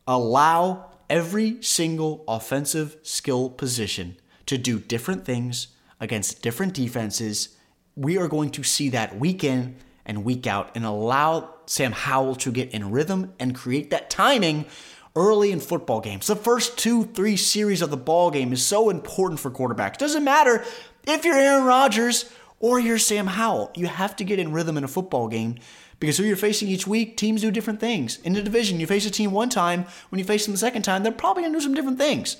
allow 0.06 0.90
every 1.08 1.60
single 1.62 2.24
offensive 2.28 2.96
skill 3.02 3.50
position 3.50 4.16
to 4.46 4.58
do 4.58 4.78
different 4.78 5.24
things 5.24 5.68
against 5.98 6.42
different 6.42 6.74
defenses. 6.74 7.56
We 7.96 8.16
are 8.16 8.28
going 8.28 8.50
to 8.50 8.62
see 8.62 8.88
that 8.90 9.18
week 9.18 9.42
in 9.42 9.76
and 10.10 10.24
week 10.24 10.44
out 10.48 10.72
and 10.74 10.84
allow 10.84 11.54
Sam 11.66 11.92
Howell 11.92 12.34
to 12.34 12.50
get 12.50 12.72
in 12.72 12.90
rhythm 12.90 13.32
and 13.38 13.54
create 13.54 13.90
that 13.90 14.10
timing 14.10 14.66
early 15.14 15.52
in 15.52 15.60
football 15.60 16.00
games. 16.00 16.26
The 16.26 16.34
first 16.34 16.76
two, 16.76 17.04
three 17.04 17.36
series 17.36 17.80
of 17.80 17.90
the 17.90 17.96
ball 17.96 18.32
game 18.32 18.52
is 18.52 18.66
so 18.66 18.90
important 18.90 19.38
for 19.38 19.52
quarterbacks. 19.52 19.98
Doesn't 19.98 20.24
matter 20.24 20.64
if 21.06 21.24
you're 21.24 21.36
Aaron 21.36 21.64
Rodgers 21.64 22.28
or 22.58 22.80
you're 22.80 22.98
Sam 22.98 23.28
Howell. 23.28 23.70
You 23.76 23.86
have 23.86 24.16
to 24.16 24.24
get 24.24 24.40
in 24.40 24.52
rhythm 24.52 24.76
in 24.76 24.82
a 24.82 24.88
football 24.88 25.28
game 25.28 25.58
because 26.00 26.18
who 26.18 26.24
you're 26.24 26.34
facing 26.34 26.66
each 26.66 26.88
week, 26.88 27.16
teams 27.16 27.42
do 27.42 27.52
different 27.52 27.78
things. 27.78 28.18
In 28.22 28.32
the 28.32 28.42
division, 28.42 28.80
you 28.80 28.88
face 28.88 29.06
a 29.06 29.10
team 29.12 29.30
one 29.30 29.48
time. 29.48 29.86
When 30.08 30.18
you 30.18 30.24
face 30.24 30.44
them 30.44 30.54
the 30.54 30.58
second 30.58 30.82
time, 30.82 31.04
they're 31.04 31.12
probably 31.12 31.44
going 31.44 31.52
to 31.52 31.58
do 31.60 31.62
some 31.62 31.74
different 31.74 31.98
things. 31.98 32.36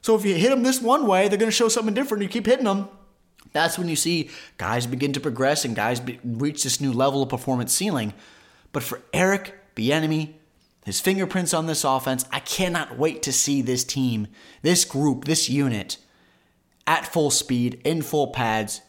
So 0.00 0.16
if 0.16 0.24
you 0.24 0.34
hit 0.34 0.48
them 0.48 0.62
this 0.62 0.80
one 0.80 1.06
way, 1.06 1.28
they're 1.28 1.38
going 1.38 1.50
to 1.50 1.56
show 1.56 1.68
something 1.68 1.92
different. 1.92 2.22
You 2.22 2.30
keep 2.30 2.46
hitting 2.46 2.64
them. 2.64 2.88
That's 3.52 3.78
when 3.78 3.88
you 3.88 3.96
see 3.96 4.30
guys 4.58 4.86
begin 4.86 5.12
to 5.12 5.20
progress 5.20 5.64
and 5.64 5.76
guys 5.76 6.00
be, 6.00 6.18
reach 6.24 6.64
this 6.64 6.80
new 6.80 6.92
level 6.92 7.22
of 7.22 7.28
performance 7.28 7.72
ceiling. 7.72 8.14
But 8.72 8.82
for 8.82 9.02
Eric 9.12 9.54
Bieniemy, 9.76 10.34
his 10.84 11.00
fingerprints 11.00 11.54
on 11.54 11.66
this 11.66 11.84
offense, 11.84 12.24
I 12.32 12.40
cannot 12.40 12.98
wait 12.98 13.22
to 13.22 13.32
see 13.32 13.62
this 13.62 13.84
team, 13.84 14.26
this 14.62 14.84
group, 14.84 15.24
this 15.26 15.48
unit 15.48 15.98
at 16.86 17.06
full 17.06 17.30
speed, 17.30 17.80
in 17.84 18.02
full 18.02 18.28
pads, 18.28 18.80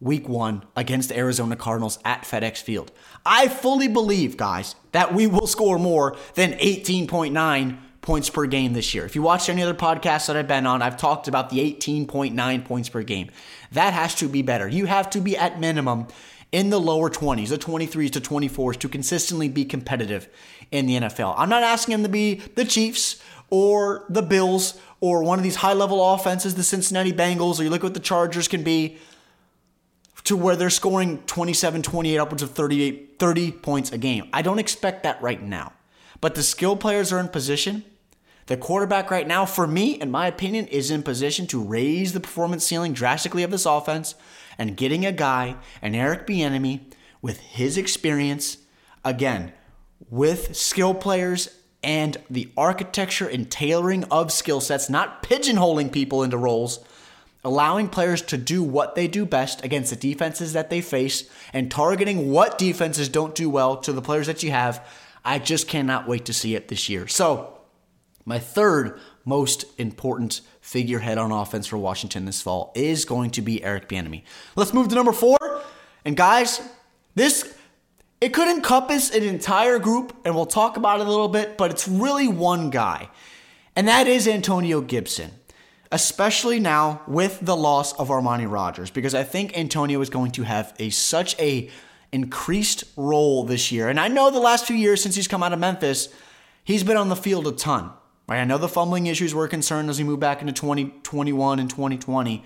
week 0.00 0.28
one 0.28 0.64
against 0.74 1.08
the 1.08 1.16
Arizona 1.16 1.56
Cardinals 1.56 1.98
at 2.04 2.22
FedEx 2.22 2.58
Field. 2.58 2.90
I 3.24 3.48
fully 3.48 3.88
believe, 3.88 4.36
guys, 4.36 4.74
that 4.92 5.14
we 5.14 5.26
will 5.26 5.46
score 5.46 5.78
more 5.78 6.16
than 6.34 6.52
18.9 6.54 7.78
points 8.00 8.30
per 8.30 8.46
game 8.46 8.72
this 8.72 8.94
year. 8.94 9.04
If 9.04 9.14
you 9.14 9.22
watch 9.22 9.48
any 9.48 9.62
other 9.62 9.74
podcasts 9.74 10.26
that 10.28 10.36
I've 10.36 10.48
been 10.48 10.66
on, 10.66 10.82
I've 10.82 10.96
talked 10.96 11.28
about 11.28 11.50
the 11.50 11.58
18.9 11.58 12.64
points 12.64 12.88
per 12.88 13.02
game. 13.02 13.30
That 13.72 13.92
has 13.92 14.14
to 14.16 14.28
be 14.28 14.42
better. 14.42 14.68
You 14.68 14.86
have 14.86 15.10
to 15.10 15.20
be 15.20 15.36
at 15.36 15.60
minimum 15.60 16.06
in 16.50 16.70
the 16.70 16.80
lower 16.80 17.10
20s, 17.10 17.48
the 17.48 17.58
23s 17.58 18.10
to 18.12 18.20
24s 18.20 18.78
to 18.78 18.88
consistently 18.88 19.48
be 19.48 19.64
competitive 19.64 20.28
in 20.70 20.86
the 20.86 20.94
NFL. 20.94 21.34
I'm 21.36 21.48
not 21.48 21.62
asking 21.62 21.92
them 21.92 22.02
to 22.04 22.08
be 22.08 22.36
the 22.54 22.64
Chiefs 22.64 23.22
or 23.50 24.06
the 24.08 24.22
Bills 24.22 24.80
or 25.00 25.22
one 25.22 25.38
of 25.38 25.42
these 25.42 25.56
high 25.56 25.74
level 25.74 26.14
offenses, 26.14 26.54
the 26.54 26.62
Cincinnati 26.62 27.12
Bengals, 27.12 27.60
or 27.60 27.64
you 27.64 27.70
look 27.70 27.80
at 27.80 27.84
what 27.84 27.94
the 27.94 28.00
Chargers 28.00 28.48
can 28.48 28.62
be 28.62 28.98
to 30.24 30.36
where 30.36 30.56
they're 30.56 30.70
scoring 30.70 31.22
27, 31.26 31.82
28, 31.82 32.18
upwards 32.18 32.42
of 32.42 32.50
38, 32.50 33.18
30 33.18 33.52
points 33.52 33.92
a 33.92 33.98
game. 33.98 34.28
I 34.32 34.42
don't 34.42 34.58
expect 34.58 35.04
that 35.04 35.20
right 35.22 35.42
now. 35.42 35.72
But 36.20 36.34
the 36.34 36.42
skill 36.42 36.76
players 36.76 37.12
are 37.12 37.20
in 37.20 37.28
position. 37.28 37.84
The 38.46 38.56
quarterback 38.56 39.10
right 39.10 39.26
now, 39.26 39.44
for 39.44 39.66
me, 39.66 40.00
in 40.00 40.10
my 40.10 40.26
opinion, 40.26 40.66
is 40.68 40.90
in 40.90 41.02
position 41.02 41.46
to 41.48 41.62
raise 41.62 42.12
the 42.12 42.20
performance 42.20 42.64
ceiling 42.64 42.92
drastically 42.92 43.42
of 43.42 43.50
this 43.50 43.66
offense 43.66 44.14
and 44.56 44.76
getting 44.76 45.04
a 45.04 45.12
guy, 45.12 45.56
an 45.82 45.94
Eric 45.94 46.26
Bieniemy, 46.26 46.80
with 47.20 47.40
his 47.40 47.76
experience, 47.76 48.58
again, 49.04 49.52
with 50.10 50.56
skill 50.56 50.94
players 50.94 51.50
and 51.82 52.16
the 52.28 52.50
architecture 52.56 53.28
and 53.28 53.50
tailoring 53.50 54.04
of 54.04 54.32
skill 54.32 54.60
sets, 54.60 54.90
not 54.90 55.22
pigeonholing 55.22 55.92
people 55.92 56.22
into 56.22 56.36
roles, 56.36 56.80
allowing 57.44 57.88
players 57.88 58.22
to 58.22 58.36
do 58.36 58.62
what 58.62 58.94
they 58.94 59.06
do 59.06 59.24
best 59.24 59.64
against 59.64 59.90
the 59.90 59.96
defenses 59.96 60.52
that 60.54 60.70
they 60.70 60.80
face, 60.80 61.30
and 61.52 61.70
targeting 61.70 62.30
what 62.30 62.58
defenses 62.58 63.08
don't 63.08 63.34
do 63.34 63.48
well 63.48 63.76
to 63.76 63.92
the 63.92 64.02
players 64.02 64.26
that 64.26 64.42
you 64.42 64.50
have. 64.50 64.84
I 65.28 65.38
just 65.38 65.68
cannot 65.68 66.08
wait 66.08 66.24
to 66.24 66.32
see 66.32 66.54
it 66.54 66.68
this 66.68 66.88
year. 66.88 67.06
So, 67.06 67.58
my 68.24 68.38
third 68.38 68.98
most 69.26 69.66
important 69.76 70.40
figurehead 70.62 71.18
on 71.18 71.32
offense 71.32 71.66
for 71.66 71.76
Washington 71.76 72.24
this 72.24 72.40
fall 72.40 72.72
is 72.74 73.04
going 73.04 73.32
to 73.32 73.42
be 73.42 73.62
Eric 73.62 73.90
Bieniemy. 73.90 74.22
Let's 74.56 74.72
move 74.72 74.88
to 74.88 74.94
number 74.94 75.12
four. 75.12 75.36
And 76.06 76.16
guys, 76.16 76.62
this 77.14 77.54
it 78.22 78.30
could 78.30 78.48
encompass 78.48 79.10
an 79.14 79.22
entire 79.22 79.78
group, 79.78 80.16
and 80.24 80.34
we'll 80.34 80.46
talk 80.46 80.78
about 80.78 81.00
it 81.00 81.06
a 81.06 81.10
little 81.10 81.28
bit, 81.28 81.58
but 81.58 81.70
it's 81.70 81.86
really 81.86 82.26
one 82.26 82.70
guy, 82.70 83.10
and 83.76 83.86
that 83.86 84.06
is 84.06 84.26
Antonio 84.26 84.80
Gibson. 84.80 85.32
Especially 85.92 86.58
now 86.58 87.02
with 87.06 87.38
the 87.40 87.56
loss 87.56 87.92
of 87.94 88.08
Armani 88.08 88.50
Rogers, 88.50 88.90
because 88.90 89.14
I 89.14 89.24
think 89.24 89.56
Antonio 89.56 90.00
is 90.00 90.08
going 90.08 90.32
to 90.32 90.42
have 90.42 90.74
a 90.78 90.88
such 90.88 91.38
a 91.38 91.70
increased 92.12 92.84
role 92.96 93.44
this 93.44 93.70
year. 93.70 93.88
And 93.88 94.00
I 94.00 94.08
know 94.08 94.30
the 94.30 94.38
last 94.38 94.66
few 94.66 94.76
years 94.76 95.02
since 95.02 95.14
he's 95.14 95.28
come 95.28 95.42
out 95.42 95.52
of 95.52 95.58
Memphis, 95.58 96.08
he's 96.64 96.84
been 96.84 96.96
on 96.96 97.08
the 97.08 97.16
field 97.16 97.46
a 97.46 97.52
ton. 97.52 97.90
Right? 98.28 98.40
I 98.40 98.44
know 98.44 98.58
the 98.58 98.68
fumbling 98.68 99.06
issues 99.06 99.34
were 99.34 99.46
a 99.46 99.48
concern 99.48 99.88
as 99.88 99.98
we 99.98 100.04
move 100.04 100.20
back 100.20 100.40
into 100.40 100.52
2021 100.52 101.58
and 101.58 101.70
2020, 101.70 102.44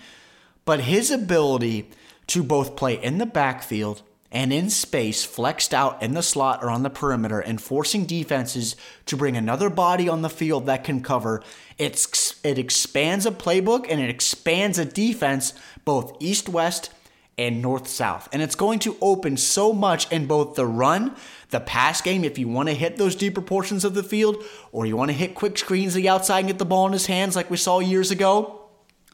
but 0.64 0.80
his 0.80 1.10
ability 1.10 1.90
to 2.28 2.42
both 2.42 2.76
play 2.76 3.02
in 3.02 3.18
the 3.18 3.26
backfield 3.26 4.02
and 4.30 4.52
in 4.52 4.70
space, 4.70 5.24
flexed 5.24 5.74
out 5.74 6.02
in 6.02 6.14
the 6.14 6.22
slot 6.22 6.62
or 6.62 6.70
on 6.70 6.82
the 6.82 6.88
perimeter, 6.88 7.38
and 7.38 7.60
forcing 7.60 8.06
defenses 8.06 8.74
to 9.04 9.16
bring 9.16 9.36
another 9.36 9.68
body 9.68 10.08
on 10.08 10.22
the 10.22 10.30
field 10.30 10.64
that 10.64 10.84
can 10.84 11.02
cover. 11.02 11.42
It's, 11.76 12.40
it 12.42 12.58
expands 12.58 13.26
a 13.26 13.30
playbook 13.30 13.86
and 13.90 14.00
it 14.00 14.08
expands 14.08 14.78
a 14.78 14.86
defense 14.86 15.52
both 15.84 16.16
east 16.18 16.48
west 16.48 16.90
and 17.38 17.62
north 17.62 17.88
south. 17.88 18.28
And 18.32 18.42
it's 18.42 18.54
going 18.54 18.78
to 18.80 18.96
open 19.00 19.36
so 19.36 19.72
much 19.72 20.10
in 20.12 20.26
both 20.26 20.54
the 20.54 20.66
run, 20.66 21.16
the 21.50 21.60
pass 21.60 22.00
game, 22.00 22.24
if 22.24 22.38
you 22.38 22.48
want 22.48 22.68
to 22.68 22.74
hit 22.74 22.96
those 22.96 23.16
deeper 23.16 23.40
portions 23.40 23.84
of 23.84 23.94
the 23.94 24.02
field, 24.02 24.42
or 24.70 24.86
you 24.86 24.96
want 24.96 25.10
to 25.10 25.16
hit 25.16 25.34
quick 25.34 25.56
screens 25.56 25.92
to 25.92 25.96
the 25.98 26.08
outside 26.08 26.40
and 26.40 26.48
get 26.48 26.58
the 26.58 26.64
ball 26.64 26.86
in 26.86 26.92
his 26.92 27.06
hands 27.06 27.36
like 27.36 27.50
we 27.50 27.56
saw 27.56 27.80
years 27.80 28.10
ago 28.10 28.60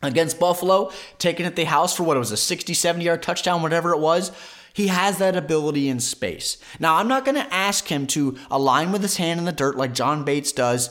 against 0.03 0.39
Buffalo, 0.39 0.93
taking 1.19 1.47
it 1.47 1.57
the 1.57 1.65
house 1.65 1.97
for 1.97 2.03
what 2.03 2.17
it 2.17 2.21
was 2.21 2.33
a 2.33 2.37
60, 2.37 2.75
70 2.75 3.05
yard 3.05 3.23
touchdown, 3.23 3.63
whatever 3.63 3.93
it 3.93 4.01
was. 4.01 4.33
He 4.73 4.89
has 4.89 5.19
that 5.19 5.35
ability 5.35 5.89
in 5.89 5.99
space. 5.99 6.59
Now, 6.79 6.97
I'm 6.97 7.09
not 7.09 7.25
going 7.25 7.35
to 7.35 7.53
ask 7.53 7.89
him 7.89 8.07
to 8.09 8.37
align 8.51 8.93
with 8.93 9.03
his 9.03 9.17
hand 9.17 9.41
in 9.41 9.47
the 9.47 9.53
dirt 9.53 9.77
like 9.77 9.93
John 9.93 10.25
Bates 10.25 10.53
does 10.53 10.91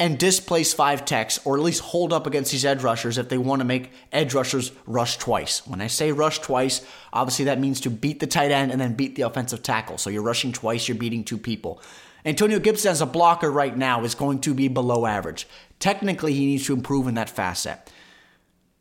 and 0.00 0.18
displace 0.18 0.72
five 0.72 1.04
techs 1.04 1.44
or 1.44 1.56
at 1.56 1.62
least 1.62 1.80
hold 1.80 2.12
up 2.12 2.26
against 2.26 2.52
these 2.52 2.64
edge 2.64 2.82
rushers 2.82 3.18
if 3.18 3.28
they 3.28 3.38
want 3.38 3.60
to 3.60 3.64
make 3.64 3.90
edge 4.12 4.32
rushers 4.32 4.70
rush 4.86 5.18
twice. 5.18 5.66
When 5.66 5.80
I 5.80 5.88
say 5.88 6.12
rush 6.12 6.38
twice, 6.38 6.86
obviously 7.12 7.46
that 7.46 7.58
means 7.58 7.80
to 7.80 7.90
beat 7.90 8.20
the 8.20 8.26
tight 8.26 8.52
end 8.52 8.70
and 8.70 8.80
then 8.80 8.94
beat 8.94 9.16
the 9.16 9.22
offensive 9.22 9.62
tackle. 9.62 9.98
So 9.98 10.10
you're 10.10 10.22
rushing 10.22 10.52
twice, 10.52 10.86
you're 10.86 10.96
beating 10.96 11.24
two 11.24 11.38
people. 11.38 11.82
Antonio 12.24 12.58
Gibson 12.58 12.90
as 12.90 13.00
a 13.00 13.06
blocker 13.06 13.50
right 13.50 13.76
now 13.76 14.04
is 14.04 14.14
going 14.14 14.40
to 14.40 14.54
be 14.54 14.68
below 14.68 15.06
average. 15.06 15.48
Technically, 15.80 16.32
he 16.32 16.46
needs 16.46 16.66
to 16.66 16.74
improve 16.74 17.06
in 17.08 17.14
that 17.14 17.30
facet. 17.30 17.78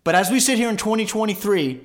But 0.03 0.15
as 0.15 0.29
we 0.29 0.39
sit 0.39 0.57
here 0.57 0.69
in 0.69 0.77
2023, 0.77 1.81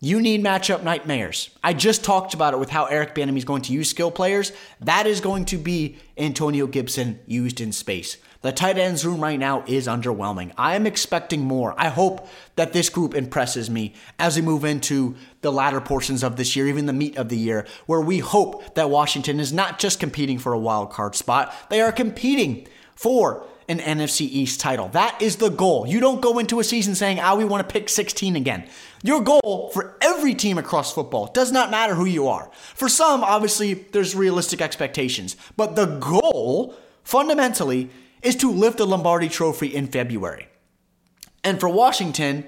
you 0.00 0.20
need 0.20 0.42
matchup 0.42 0.82
nightmares. 0.82 1.50
I 1.62 1.74
just 1.74 2.04
talked 2.04 2.34
about 2.34 2.54
it 2.54 2.58
with 2.58 2.70
how 2.70 2.86
Eric 2.86 3.14
Bieniemy 3.14 3.36
is 3.36 3.44
going 3.44 3.62
to 3.62 3.72
use 3.72 3.90
skill 3.90 4.10
players. 4.10 4.52
That 4.80 5.06
is 5.06 5.20
going 5.20 5.44
to 5.46 5.58
be 5.58 5.98
Antonio 6.16 6.66
Gibson 6.66 7.20
used 7.26 7.60
in 7.60 7.72
space. 7.72 8.16
The 8.42 8.52
tight 8.52 8.78
ends 8.78 9.04
room 9.04 9.20
right 9.20 9.38
now 9.38 9.64
is 9.66 9.86
underwhelming. 9.86 10.52
I 10.56 10.74
am 10.74 10.86
expecting 10.86 11.42
more. 11.42 11.74
I 11.76 11.88
hope 11.88 12.26
that 12.56 12.72
this 12.72 12.88
group 12.88 13.14
impresses 13.14 13.68
me 13.68 13.92
as 14.18 14.36
we 14.36 14.42
move 14.42 14.64
into 14.64 15.14
the 15.42 15.52
latter 15.52 15.80
portions 15.80 16.22
of 16.22 16.36
this 16.36 16.56
year, 16.56 16.66
even 16.66 16.86
the 16.86 16.94
meat 16.94 17.18
of 17.18 17.28
the 17.28 17.36
year, 17.36 17.66
where 17.84 18.00
we 18.00 18.20
hope 18.20 18.74
that 18.76 18.88
Washington 18.88 19.40
is 19.40 19.52
not 19.52 19.78
just 19.78 20.00
competing 20.00 20.38
for 20.38 20.54
a 20.54 20.58
wild 20.58 20.90
card 20.90 21.14
spot, 21.14 21.54
they 21.68 21.82
are 21.82 21.92
competing 21.92 22.66
for 22.94 23.44
an 23.68 23.78
NFC 23.78 24.22
East 24.22 24.58
title. 24.58 24.88
That 24.88 25.20
is 25.20 25.36
the 25.36 25.50
goal. 25.50 25.86
You 25.86 26.00
don't 26.00 26.22
go 26.22 26.38
into 26.38 26.60
a 26.60 26.64
season 26.64 26.94
saying, 26.94 27.20
ah, 27.20 27.36
we 27.36 27.44
want 27.44 27.68
to 27.68 27.72
pick 27.72 27.90
16 27.90 28.36
again. 28.36 28.66
Your 29.02 29.20
goal 29.20 29.70
for 29.74 29.96
every 30.00 30.34
team 30.34 30.56
across 30.56 30.94
football 30.94 31.26
does 31.26 31.52
not 31.52 31.70
matter 31.70 31.94
who 31.94 32.06
you 32.06 32.26
are. 32.26 32.50
For 32.74 32.88
some, 32.88 33.22
obviously, 33.22 33.74
there's 33.74 34.14
realistic 34.14 34.62
expectations, 34.62 35.36
but 35.58 35.76
the 35.76 35.86
goal 35.98 36.74
fundamentally 37.04 37.90
is 38.22 38.36
to 38.36 38.50
lift 38.50 38.78
the 38.78 38.86
Lombardi 38.86 39.28
trophy 39.28 39.74
in 39.74 39.86
February. 39.86 40.48
And 41.42 41.58
for 41.58 41.68
Washington, 41.68 42.46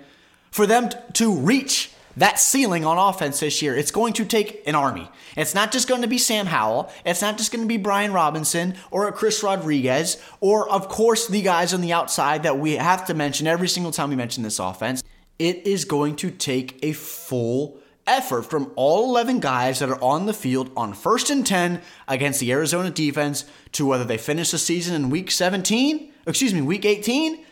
for 0.51 0.67
them 0.67 0.91
to 1.15 1.35
reach 1.35 1.91
that 2.17 2.39
ceiling 2.39 2.85
on 2.85 2.99
offense 2.99 3.41
this 3.41 3.63
year, 3.63 3.75
it's 3.75 3.91
going 3.91 4.13
to 4.13 4.25
take 4.25 4.63
an 4.67 4.75
army. 4.75 5.09
It's 5.35 5.55
not 5.55 5.73
just 5.73 5.89
going 5.89 6.03
to 6.03 6.09
be 6.09 6.19
Sam 6.19 6.47
Howell. 6.47 6.93
It's 7.07 7.23
not 7.23 7.39
just 7.39 7.53
going 7.53 7.65
to 7.65 7.69
be 7.69 7.79
Brian 7.79 8.13
Robinson 8.13 8.75
or 8.91 9.11
Chris 9.13 9.43
Rodriguez 9.43 10.23
or, 10.41 10.69
of 10.69 10.89
course, 10.89 11.27
the 11.27 11.41
guys 11.41 11.73
on 11.73 11.81
the 11.81 11.93
outside 11.93 12.43
that 12.43 12.59
we 12.59 12.73
have 12.73 13.07
to 13.07 13.15
mention 13.15 13.47
every 13.47 13.69
single 13.69 13.93
time 13.93 14.11
we 14.11 14.17
mention 14.17 14.43
this 14.43 14.59
offense. 14.59 15.03
It 15.39 15.67
is 15.67 15.87
going 15.87 16.17
to 16.17 16.31
take 16.31 16.79
a 16.83 16.93
full 16.93 17.79
effort 18.07 18.43
from 18.43 18.73
all 18.77 19.11
11 19.11 19.41
guys 19.41 19.79
that 19.79 19.89
are 19.89 20.03
on 20.03 20.27
the 20.27 20.33
field 20.33 20.71
on 20.77 20.93
first 20.93 21.31
and 21.31 21.47
10 21.47 21.81
against 22.09 22.41
the 22.41 22.53
Arizona 22.53 22.91
defense 22.91 23.45
to 23.73 23.87
whether 23.87 24.05
they 24.05 24.19
finish 24.19 24.51
the 24.51 24.59
season 24.59 24.95
in 24.95 25.11
week 25.11 25.31
17, 25.31 26.13
excuse 26.27 26.53
me, 26.53 26.61
week 26.61 26.85
18, 26.85 27.45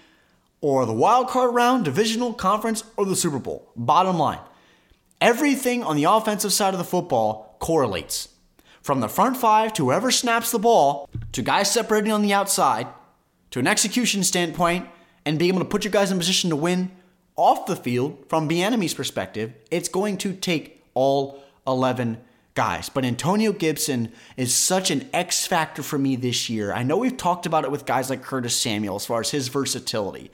or 0.60 0.84
the 0.86 0.92
wild 0.92 1.28
card 1.28 1.54
round, 1.54 1.84
divisional, 1.84 2.34
conference, 2.34 2.84
or 2.96 3.04
the 3.04 3.16
Super 3.16 3.38
Bowl. 3.38 3.70
Bottom 3.76 4.18
line, 4.18 4.40
everything 5.20 5.82
on 5.82 5.96
the 5.96 6.04
offensive 6.04 6.52
side 6.52 6.74
of 6.74 6.78
the 6.78 6.84
football 6.84 7.56
correlates. 7.60 8.28
From 8.82 9.00
the 9.00 9.08
front 9.08 9.36
five 9.36 9.72
to 9.74 9.84
whoever 9.84 10.10
snaps 10.10 10.50
the 10.50 10.58
ball, 10.58 11.08
to 11.32 11.42
guys 11.42 11.70
separating 11.70 12.12
on 12.12 12.22
the 12.22 12.32
outside, 12.32 12.86
to 13.50 13.58
an 13.58 13.66
execution 13.66 14.22
standpoint, 14.22 14.88
and 15.24 15.38
being 15.38 15.50
able 15.50 15.60
to 15.60 15.68
put 15.68 15.84
your 15.84 15.92
guys 15.92 16.10
in 16.10 16.18
position 16.18 16.50
to 16.50 16.56
win 16.56 16.90
off 17.40 17.64
the 17.64 17.74
field 17.74 18.22
from 18.28 18.48
the 18.48 18.62
enemy's 18.62 18.92
perspective, 18.92 19.54
it's 19.70 19.88
going 19.88 20.18
to 20.18 20.34
take 20.34 20.84
all 20.92 21.42
11 21.66 22.18
guys. 22.54 22.90
But 22.90 23.06
Antonio 23.06 23.52
Gibson 23.52 24.12
is 24.36 24.54
such 24.54 24.90
an 24.90 25.08
X 25.14 25.46
factor 25.46 25.82
for 25.82 25.98
me 25.98 26.16
this 26.16 26.50
year. 26.50 26.72
I 26.72 26.82
know 26.82 26.98
we've 26.98 27.16
talked 27.16 27.46
about 27.46 27.64
it 27.64 27.70
with 27.70 27.86
guys 27.86 28.10
like 28.10 28.22
Curtis 28.22 28.54
Samuel 28.54 28.96
as 28.96 29.06
far 29.06 29.20
as 29.20 29.30
his 29.30 29.48
versatility. 29.48 30.30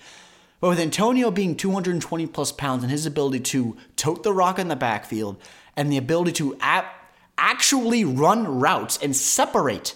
But 0.58 0.70
with 0.70 0.80
Antonio 0.80 1.30
being 1.30 1.54
220 1.54 2.26
plus 2.26 2.50
pounds 2.50 2.82
and 2.82 2.90
his 2.90 3.06
ability 3.06 3.40
to 3.40 3.76
tote 3.94 4.24
the 4.24 4.32
rock 4.32 4.58
in 4.58 4.66
the 4.66 4.74
backfield 4.74 5.36
and 5.76 5.92
the 5.92 5.98
ability 5.98 6.32
to 6.32 6.56
actually 7.38 8.04
run 8.04 8.58
routes 8.60 8.98
and 9.00 9.14
separate 9.14 9.94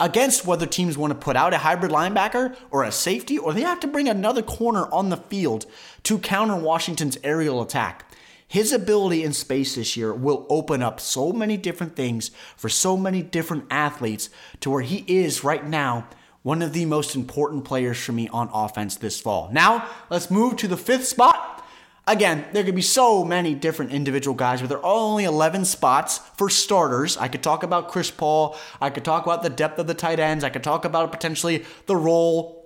against 0.00 0.46
whether 0.46 0.66
teams 0.66 0.98
want 0.98 1.12
to 1.12 1.18
put 1.18 1.36
out 1.36 1.54
a 1.54 1.58
hybrid 1.58 1.92
linebacker 1.92 2.56
or 2.70 2.82
a 2.82 2.90
safety, 2.90 3.38
or 3.38 3.52
they 3.52 3.60
have 3.60 3.80
to 3.80 3.86
bring 3.86 4.08
another 4.08 4.42
corner 4.42 4.86
on 4.86 5.10
the 5.10 5.16
field 5.16 5.66
to 6.02 6.18
counter 6.18 6.56
Washington's 6.56 7.18
aerial 7.22 7.62
attack. 7.62 8.10
His 8.48 8.72
ability 8.72 9.22
in 9.22 9.32
space 9.32 9.76
this 9.76 9.96
year 9.96 10.12
will 10.12 10.46
open 10.48 10.82
up 10.82 10.98
so 10.98 11.32
many 11.32 11.56
different 11.56 11.94
things 11.94 12.32
for 12.56 12.68
so 12.68 12.96
many 12.96 13.22
different 13.22 13.66
athletes 13.70 14.28
to 14.58 14.70
where 14.70 14.82
he 14.82 15.04
is 15.06 15.44
right 15.44 15.64
now 15.64 16.08
one 16.42 16.62
of 16.62 16.72
the 16.72 16.86
most 16.86 17.14
important 17.14 17.64
players 17.64 17.98
for 17.98 18.12
me 18.12 18.26
on 18.28 18.48
offense 18.52 18.96
this 18.96 19.20
fall. 19.20 19.50
Now, 19.52 19.86
let's 20.08 20.30
move 20.30 20.56
to 20.56 20.68
the 20.68 20.76
fifth 20.76 21.06
spot. 21.06 21.59
Again, 22.06 22.44
there 22.52 22.64
could 22.64 22.74
be 22.74 22.82
so 22.82 23.24
many 23.24 23.54
different 23.54 23.92
individual 23.92 24.34
guys, 24.34 24.60
but 24.60 24.68
there 24.68 24.78
are 24.78 24.84
only 24.84 25.24
11 25.24 25.64
spots 25.64 26.18
for 26.36 26.48
starters. 26.48 27.16
I 27.16 27.28
could 27.28 27.42
talk 27.42 27.62
about 27.62 27.88
Chris 27.88 28.10
Paul. 28.10 28.56
I 28.80 28.90
could 28.90 29.04
talk 29.04 29.24
about 29.24 29.42
the 29.42 29.50
depth 29.50 29.78
of 29.78 29.86
the 29.86 29.94
tight 29.94 30.18
ends. 30.18 30.42
I 30.42 30.50
could 30.50 30.64
talk 30.64 30.84
about 30.84 31.12
potentially 31.12 31.64
the 31.86 31.96
role 31.96 32.60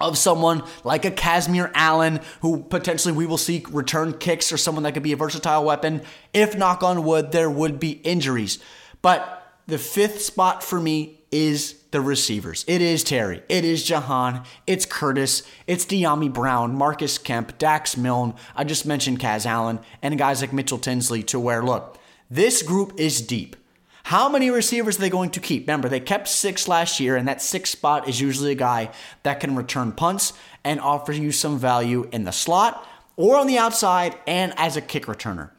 of 0.00 0.16
someone 0.16 0.62
like 0.84 1.04
a 1.04 1.10
Kazmeir 1.10 1.70
Allen, 1.74 2.20
who 2.40 2.62
potentially 2.62 3.12
we 3.12 3.26
will 3.26 3.36
see 3.36 3.64
return 3.70 4.16
kicks 4.16 4.52
or 4.52 4.56
someone 4.56 4.84
that 4.84 4.92
could 4.92 5.02
be 5.02 5.12
a 5.12 5.16
versatile 5.16 5.64
weapon. 5.64 6.02
If, 6.32 6.56
knock 6.56 6.82
on 6.82 7.04
wood, 7.04 7.32
there 7.32 7.50
would 7.50 7.80
be 7.80 7.90
injuries. 7.90 8.58
But 9.02 9.37
the 9.68 9.78
fifth 9.78 10.22
spot 10.22 10.64
for 10.64 10.80
me 10.80 11.20
is 11.30 11.74
the 11.90 12.00
receivers. 12.00 12.64
It 12.66 12.80
is 12.80 13.04
Terry. 13.04 13.42
It 13.50 13.66
is 13.66 13.84
Jahan. 13.84 14.44
It's 14.66 14.86
Curtis. 14.86 15.42
It's 15.66 15.84
Dyami 15.84 16.32
Brown, 16.32 16.74
Marcus 16.74 17.18
Kemp, 17.18 17.58
Dax 17.58 17.94
Milne. 17.94 18.34
I 18.56 18.64
just 18.64 18.86
mentioned 18.86 19.20
Kaz 19.20 19.44
Allen 19.44 19.80
and 20.00 20.16
guys 20.16 20.40
like 20.40 20.54
Mitchell 20.54 20.78
Tinsley 20.78 21.22
to 21.24 21.38
where, 21.38 21.62
look, 21.62 21.98
this 22.30 22.62
group 22.62 22.98
is 22.98 23.20
deep. 23.20 23.56
How 24.04 24.30
many 24.30 24.48
receivers 24.50 24.96
are 24.96 25.02
they 25.02 25.10
going 25.10 25.30
to 25.32 25.40
keep? 25.40 25.66
Remember, 25.66 25.90
they 25.90 26.00
kept 26.00 26.28
six 26.28 26.66
last 26.66 26.98
year, 26.98 27.14
and 27.14 27.28
that 27.28 27.42
sixth 27.42 27.72
spot 27.72 28.08
is 28.08 28.22
usually 28.22 28.52
a 28.52 28.54
guy 28.54 28.90
that 29.22 29.38
can 29.38 29.54
return 29.54 29.92
punts 29.92 30.32
and 30.64 30.80
offer 30.80 31.12
you 31.12 31.30
some 31.30 31.58
value 31.58 32.08
in 32.10 32.24
the 32.24 32.32
slot 32.32 32.88
or 33.16 33.36
on 33.36 33.46
the 33.46 33.58
outside 33.58 34.16
and 34.26 34.54
as 34.56 34.78
a 34.78 34.80
kick 34.80 35.04
returner. 35.04 35.50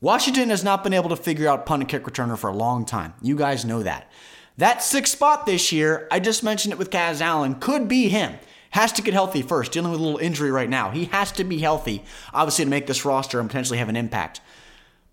Washington 0.00 0.50
has 0.50 0.62
not 0.62 0.84
been 0.84 0.92
able 0.92 1.08
to 1.08 1.16
figure 1.16 1.48
out 1.48 1.64
punt 1.64 1.82
and 1.82 1.88
kick 1.88 2.04
returner 2.04 2.36
for 2.36 2.50
a 2.50 2.54
long 2.54 2.84
time. 2.84 3.14
You 3.22 3.36
guys 3.36 3.64
know 3.64 3.82
that. 3.82 4.10
That 4.58 4.82
sixth 4.82 5.14
spot 5.14 5.46
this 5.46 5.72
year, 5.72 6.06
I 6.10 6.20
just 6.20 6.42
mentioned 6.42 6.72
it 6.72 6.78
with 6.78 6.90
Kaz 6.90 7.20
Allen, 7.20 7.56
could 7.56 7.88
be 7.88 8.08
him. 8.08 8.34
Has 8.70 8.92
to 8.92 9.02
get 9.02 9.14
healthy 9.14 9.40
first, 9.40 9.72
dealing 9.72 9.90
with 9.90 10.00
a 10.00 10.02
little 10.02 10.18
injury 10.18 10.50
right 10.50 10.68
now. 10.68 10.90
He 10.90 11.06
has 11.06 11.32
to 11.32 11.44
be 11.44 11.58
healthy, 11.58 12.04
obviously, 12.34 12.64
to 12.66 12.70
make 12.70 12.86
this 12.86 13.04
roster 13.04 13.40
and 13.40 13.48
potentially 13.48 13.78
have 13.78 13.88
an 13.88 13.96
impact. 13.96 14.40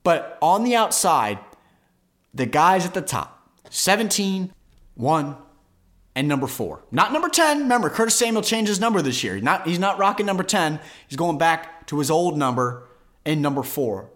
But 0.04 0.38
on 0.42 0.66
the 0.66 0.76
outside, 0.76 1.40
the 2.34 2.46
guys 2.46 2.86
at 2.86 2.94
the 2.94 3.02
top 3.02 3.50
17, 3.70 4.54
1, 4.96 5.36
and 6.16 6.28
number 6.28 6.48
4. 6.48 6.84
Not 6.92 7.14
number 7.14 7.30
10. 7.30 7.60
Remember, 7.62 7.90
Curtis 7.90 8.16
Samuel 8.16 8.44
changed 8.44 8.70
his 8.70 8.80
number 8.80 9.02
this 9.02 9.24
year. 9.24 9.40
Not, 9.40 9.66
he's 9.66 9.80
not 9.80 9.98
rocking 9.98 10.26
number 10.26 10.44
10. 10.44 10.80
He's 11.08 11.18
going 11.18 11.38
back 11.38 11.88
to 11.88 12.00
his 12.00 12.12
old 12.12 12.38
number 12.38 12.88
in 13.26 13.42
number 13.42 13.64
4. 13.64 14.10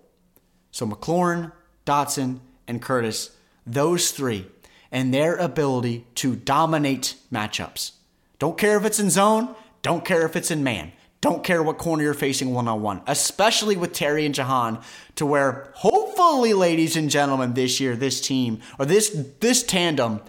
So 0.78 0.86
McLaurin, 0.86 1.52
Dotson, 1.88 2.40
and 2.68 2.80
Curtis, 2.80 3.32
those 3.66 4.12
three, 4.12 4.46
and 4.92 5.12
their 5.12 5.36
ability 5.36 6.06
to 6.14 6.36
dominate 6.36 7.16
matchups. 7.34 7.94
Don't 8.38 8.60
care 8.60 8.78
if 8.78 8.86
it's 8.86 9.00
in 9.00 9.10
zone, 9.10 9.56
don't 9.82 10.06
care 10.06 10.24
if 10.24 10.36
it's 10.36 10.52
in 10.52 10.64
man. 10.64 10.92
Don't 11.20 11.44
care 11.44 11.64
what 11.64 11.80
corner 11.80 12.04
you're 12.04 12.14
facing 12.14 12.54
one 12.54 12.68
on 12.68 12.84
one, 12.84 13.02
especially 13.08 13.76
with 13.76 13.92
Terry 13.92 14.24
and 14.24 14.36
Jahan, 14.36 14.80
to 15.16 15.26
where 15.26 15.72
hopefully, 15.78 16.54
ladies 16.54 16.96
and 16.96 17.10
gentlemen, 17.10 17.56
this 17.56 17.80
year, 17.80 17.96
this 17.96 18.22
team 18.22 18.62
or 18.78 18.86
this 18.86 19.10
this 19.40 19.64
tandem 19.64 20.22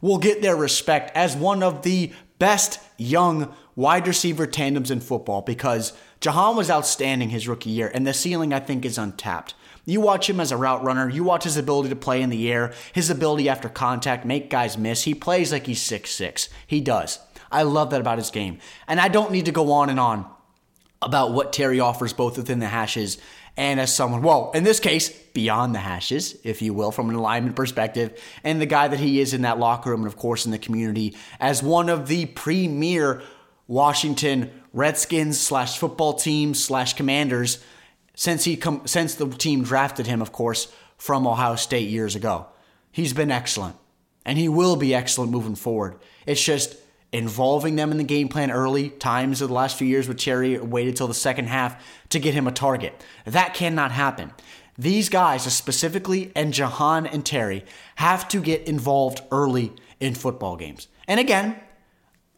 will 0.00 0.18
get 0.18 0.40
their 0.40 0.54
respect 0.54 1.10
as 1.16 1.34
one 1.34 1.64
of 1.64 1.82
the 1.82 2.12
best 2.38 2.78
young 2.96 3.52
wide 3.74 4.06
receiver 4.06 4.46
tandems 4.46 4.92
in 4.92 5.00
football 5.00 5.42
because 5.42 5.94
Jahan 6.20 6.54
was 6.54 6.70
outstanding 6.70 7.30
his 7.30 7.48
rookie 7.48 7.70
year, 7.70 7.90
and 7.92 8.06
the 8.06 8.14
ceiling 8.14 8.52
I 8.52 8.60
think 8.60 8.84
is 8.84 8.98
untapped. 8.98 9.54
You 9.86 10.00
watch 10.00 10.28
him 10.28 10.40
as 10.40 10.52
a 10.52 10.56
route 10.56 10.84
runner, 10.84 11.08
you 11.08 11.24
watch 11.24 11.44
his 11.44 11.56
ability 11.56 11.88
to 11.88 11.96
play 11.96 12.20
in 12.20 12.28
the 12.28 12.52
air, 12.52 12.74
his 12.92 13.08
ability 13.08 13.48
after 13.48 13.68
contact, 13.68 14.26
make 14.26 14.50
guys 14.50 14.76
miss. 14.76 15.04
He 15.04 15.14
plays 15.14 15.52
like 15.52 15.66
he's 15.66 15.80
six 15.80 16.10
six. 16.10 16.48
He 16.66 16.80
does. 16.80 17.20
I 17.50 17.62
love 17.62 17.90
that 17.90 18.00
about 18.00 18.18
his 18.18 18.30
game. 18.30 18.58
And 18.88 19.00
I 19.00 19.08
don't 19.08 19.30
need 19.30 19.46
to 19.46 19.52
go 19.52 19.72
on 19.72 19.88
and 19.88 20.00
on 20.00 20.26
about 21.00 21.32
what 21.32 21.52
Terry 21.52 21.78
offers 21.78 22.12
both 22.12 22.36
within 22.36 22.58
the 22.58 22.66
hashes 22.66 23.18
and 23.56 23.80
as 23.80 23.94
someone, 23.94 24.20
well, 24.20 24.50
in 24.54 24.64
this 24.64 24.80
case, 24.80 25.08
beyond 25.08 25.74
the 25.74 25.78
hashes, 25.78 26.38
if 26.44 26.60
you 26.60 26.74
will, 26.74 26.92
from 26.92 27.08
an 27.08 27.16
alignment 27.16 27.56
perspective, 27.56 28.20
and 28.44 28.60
the 28.60 28.66
guy 28.66 28.86
that 28.88 29.00
he 29.00 29.18
is 29.18 29.32
in 29.32 29.42
that 29.42 29.58
locker 29.58 29.90
room 29.90 30.00
and, 30.00 30.06
of 30.06 30.16
course, 30.16 30.44
in 30.44 30.52
the 30.52 30.58
community 30.58 31.16
as 31.40 31.62
one 31.62 31.88
of 31.88 32.06
the 32.06 32.26
premier 32.26 33.22
Washington 33.66 34.50
Redskins 34.74 35.40
slash 35.40 35.78
football 35.78 36.12
team 36.12 36.52
slash 36.52 36.92
commanders 36.94 37.64
since 38.16 38.42
he 38.42 38.56
come 38.56 38.82
since 38.86 39.14
the 39.14 39.28
team 39.28 39.62
drafted 39.62 40.08
him, 40.08 40.20
of 40.20 40.32
course, 40.32 40.72
from 40.96 41.26
Ohio 41.26 41.54
State 41.54 41.88
years 41.88 42.16
ago. 42.16 42.46
He's 42.90 43.12
been 43.12 43.30
excellent, 43.30 43.76
and 44.24 44.36
he 44.36 44.48
will 44.48 44.74
be 44.74 44.92
excellent 44.92 45.30
moving 45.30 45.54
forward. 45.54 45.98
It's 46.26 46.42
just 46.42 46.76
involving 47.12 47.76
them 47.76 47.92
in 47.92 47.98
the 47.98 48.04
game 48.04 48.28
plan 48.28 48.50
early. 48.50 48.88
Times 48.88 49.40
of 49.40 49.48
the 49.48 49.54
last 49.54 49.78
few 49.78 49.86
years 49.86 50.08
with 50.08 50.18
Terry 50.18 50.58
waited 50.58 50.96
till 50.96 51.06
the 51.06 51.14
second 51.14 51.46
half 51.48 51.84
to 52.08 52.18
get 52.18 52.34
him 52.34 52.48
a 52.48 52.52
target. 52.52 53.04
That 53.26 53.54
cannot 53.54 53.92
happen. 53.92 54.32
These 54.78 55.08
guys, 55.08 55.42
specifically, 55.54 56.32
and 56.34 56.52
Jahan 56.52 57.06
and 57.06 57.24
Terry, 57.24 57.64
have 57.96 58.28
to 58.28 58.40
get 58.40 58.66
involved 58.66 59.22
early 59.30 59.72
in 60.00 60.14
football 60.14 60.56
games. 60.56 60.88
And 61.06 61.20
again, 61.20 61.56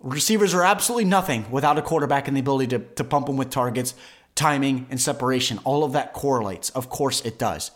receivers 0.01 0.55
are 0.55 0.63
absolutely 0.63 1.05
nothing 1.05 1.51
without 1.51 1.79
a 1.79 1.83
quarterback 1.83 2.29
and 2.29 2.37
the 2.37 2.41
ability 2.41 2.69
to, 2.69 2.79
to 2.79 3.05
pump 3.05 3.27
them 3.27 3.37
with 3.37 3.51
targets, 3.51 3.95
timing, 4.39 4.87
and 4.89 5.01
separation. 5.01 5.59
All 5.65 5.85
of 5.85 5.93
that 5.93 6.13
correlates. 6.13 6.71
Of 6.71 6.89
course, 6.89 7.21
it 7.23 7.39
does. 7.39 7.73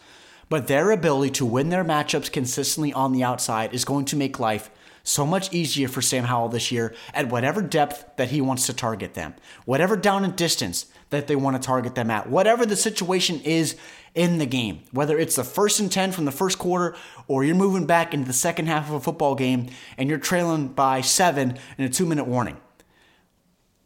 But 0.48 0.68
their 0.68 0.90
ability 0.90 1.32
to 1.32 1.46
win 1.46 1.70
their 1.70 1.84
matchups 1.84 2.30
consistently 2.30 2.92
on 2.92 3.12
the 3.12 3.24
outside 3.24 3.74
is 3.74 3.84
going 3.84 4.04
to 4.06 4.16
make 4.16 4.38
life 4.38 4.70
so 5.02 5.26
much 5.26 5.52
easier 5.52 5.88
for 5.88 6.00
Sam 6.00 6.24
Howell 6.24 6.50
this 6.50 6.70
year 6.70 6.94
at 7.12 7.28
whatever 7.28 7.60
depth 7.60 8.16
that 8.16 8.30
he 8.30 8.40
wants 8.40 8.66
to 8.66 8.72
target 8.72 9.14
them, 9.14 9.34
whatever 9.64 9.96
down 9.96 10.24
and 10.24 10.36
distance 10.36 10.86
that 11.10 11.26
they 11.26 11.36
want 11.36 11.60
to 11.60 11.66
target 11.66 11.94
them 11.94 12.10
at, 12.10 12.28
whatever 12.28 12.64
the 12.64 12.76
situation 12.76 13.40
is 13.40 13.76
in 14.14 14.38
the 14.38 14.46
game, 14.46 14.82
whether 14.92 15.18
it's 15.18 15.36
the 15.36 15.44
first 15.44 15.80
and 15.80 15.90
10 15.90 16.12
from 16.12 16.26
the 16.26 16.30
first 16.30 16.58
quarter 16.58 16.94
or 17.26 17.42
you're 17.42 17.56
moving 17.56 17.86
back 17.86 18.14
into 18.14 18.26
the 18.26 18.32
second 18.32 18.66
half 18.66 18.88
of 18.88 18.94
a 18.94 19.00
football 19.00 19.34
game 19.34 19.68
and 19.96 20.08
you're 20.08 20.18
trailing 20.18 20.68
by 20.68 21.00
seven 21.00 21.58
in 21.78 21.84
a 21.84 21.88
two 21.88 22.06
minute 22.06 22.26
warning. 22.26 22.58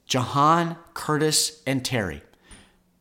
Jahan, 0.07 0.77
Curtis, 0.95 1.63
and 1.67 1.85
Terry, 1.85 2.23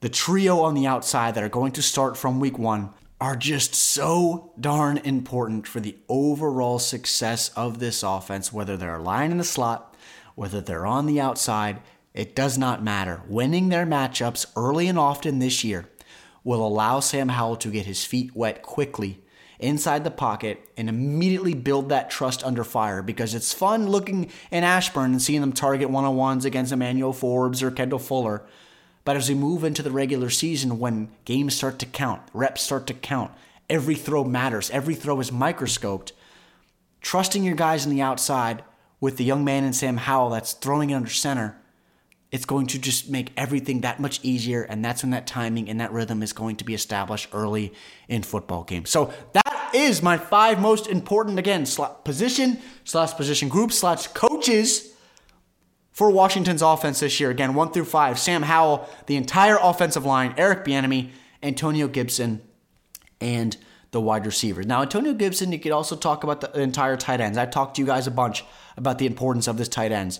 the 0.01 0.09
trio 0.09 0.61
on 0.61 0.73
the 0.73 0.87
outside 0.87 1.35
that 1.35 1.43
are 1.43 1.49
going 1.49 1.71
to 1.73 1.81
start 1.81 2.17
from 2.17 2.39
week 2.39 2.59
one, 2.59 2.91
are 3.19 3.35
just 3.35 3.73
so 3.73 4.51
darn 4.59 4.97
important 4.97 5.67
for 5.67 5.79
the 5.79 5.95
overall 6.09 6.79
success 6.79 7.49
of 7.55 7.79
this 7.79 8.03
offense, 8.03 8.51
whether 8.51 8.75
they're 8.75 8.99
lying 8.99 9.31
in 9.31 9.37
the 9.37 9.43
slot, 9.43 9.95
whether 10.35 10.59
they're 10.59 10.85
on 10.85 11.05
the 11.05 11.19
outside, 11.19 11.81
it 12.13 12.35
does 12.35 12.57
not 12.57 12.83
matter. 12.83 13.21
Winning 13.27 13.69
their 13.69 13.85
matchups 13.85 14.45
early 14.55 14.87
and 14.87 14.99
often 14.99 15.39
this 15.39 15.63
year 15.63 15.89
will 16.43 16.65
allow 16.65 16.99
Sam 16.99 17.29
Howell 17.29 17.55
to 17.57 17.71
get 17.71 17.85
his 17.85 18.05
feet 18.05 18.35
wet 18.35 18.61
quickly 18.61 19.21
inside 19.59 20.03
the 20.03 20.11
pocket 20.11 20.69
and 20.77 20.89
immediately 20.89 21.53
build 21.53 21.89
that 21.89 22.09
trust 22.09 22.43
under 22.43 22.63
fire 22.63 23.01
because 23.01 23.33
it's 23.33 23.53
fun 23.53 23.87
looking 23.87 24.29
in 24.51 24.63
Ashburn 24.63 25.11
and 25.11 25.21
seeing 25.21 25.41
them 25.41 25.53
target 25.53 25.89
one 25.89 26.03
on 26.03 26.15
ones 26.15 26.45
against 26.45 26.73
Emmanuel 26.73 27.13
Forbes 27.13 27.63
or 27.63 27.71
Kendall 27.71 27.99
Fuller. 27.99 28.45
But 29.05 29.15
as 29.15 29.29
we 29.29 29.35
move 29.35 29.63
into 29.63 29.83
the 29.83 29.91
regular 29.91 30.31
season, 30.31 30.79
when 30.79 31.09
games 31.25 31.55
start 31.55 31.77
to 31.79 31.85
count, 31.85 32.23
reps 32.33 32.63
start 32.63 32.87
to 32.87 32.93
count, 32.93 33.31
every 33.69 33.95
throw 33.95 34.23
matters, 34.23 34.71
every 34.71 34.95
throw 34.95 35.19
is 35.19 35.31
microscoped. 35.31 36.11
Trusting 37.01 37.43
your 37.43 37.55
guys 37.55 37.85
on 37.85 37.91
the 37.91 38.01
outside 38.01 38.63
with 38.99 39.17
the 39.17 39.23
young 39.23 39.45
man 39.45 39.63
in 39.63 39.73
Sam 39.73 39.97
Howell 39.97 40.31
that's 40.31 40.53
throwing 40.53 40.89
it 40.89 40.95
under 40.95 41.09
center, 41.09 41.55
it's 42.31 42.45
going 42.45 42.65
to 42.67 42.79
just 42.79 43.07
make 43.07 43.31
everything 43.37 43.81
that 43.81 43.99
much 43.99 44.19
easier. 44.23 44.63
And 44.63 44.83
that's 44.83 45.03
when 45.03 45.11
that 45.11 45.27
timing 45.27 45.69
and 45.69 45.79
that 45.79 45.91
rhythm 45.91 46.23
is 46.23 46.33
going 46.33 46.55
to 46.55 46.65
be 46.65 46.73
established 46.73 47.29
early 47.31 47.73
in 48.09 48.23
football 48.23 48.63
games. 48.63 48.89
So 48.89 49.13
that 49.33 49.69
is 49.75 50.01
my 50.01 50.17
five 50.17 50.59
most 50.59 50.87
important, 50.87 51.37
again, 51.37 51.67
position 52.03 52.59
slash 52.85 53.13
position 53.13 53.49
group 53.49 53.71
slash 53.71 54.07
coaches 54.07 54.94
for 55.95 56.09
Washington's 56.09 56.61
offense 56.61 56.99
this 56.99 57.21
year. 57.21 57.29
Again, 57.29 57.53
one 57.53 57.71
through 57.71 57.85
five. 57.85 58.19
Sam 58.19 58.43
Howell, 58.43 58.87
the 59.05 59.15
entire 59.15 59.57
offensive 59.59 60.05
line, 60.05 60.33
Eric 60.37 60.65
Bieniemy, 60.65 61.11
Antonio 61.41 61.87
Gibson, 61.87 62.41
and 63.21 63.55
the 63.91 64.01
wide 64.01 64.25
receivers. 64.25 64.65
Now, 64.65 64.81
Antonio 64.81 65.13
Gibson, 65.13 65.53
you 65.53 65.59
could 65.59 65.71
also 65.71 65.95
talk 65.95 66.25
about 66.25 66.41
the 66.41 66.51
entire 66.59 66.97
tight 66.97 67.21
ends. 67.21 67.37
I've 67.37 67.49
talked 67.49 67.77
to 67.77 67.81
you 67.81 67.85
guys 67.85 68.07
a 68.07 68.11
bunch 68.11 68.43
about 68.75 68.97
the 68.97 69.05
importance 69.05 69.47
of 69.47 69.57
this 69.57 69.69
tight 69.69 69.93
ends 69.93 70.19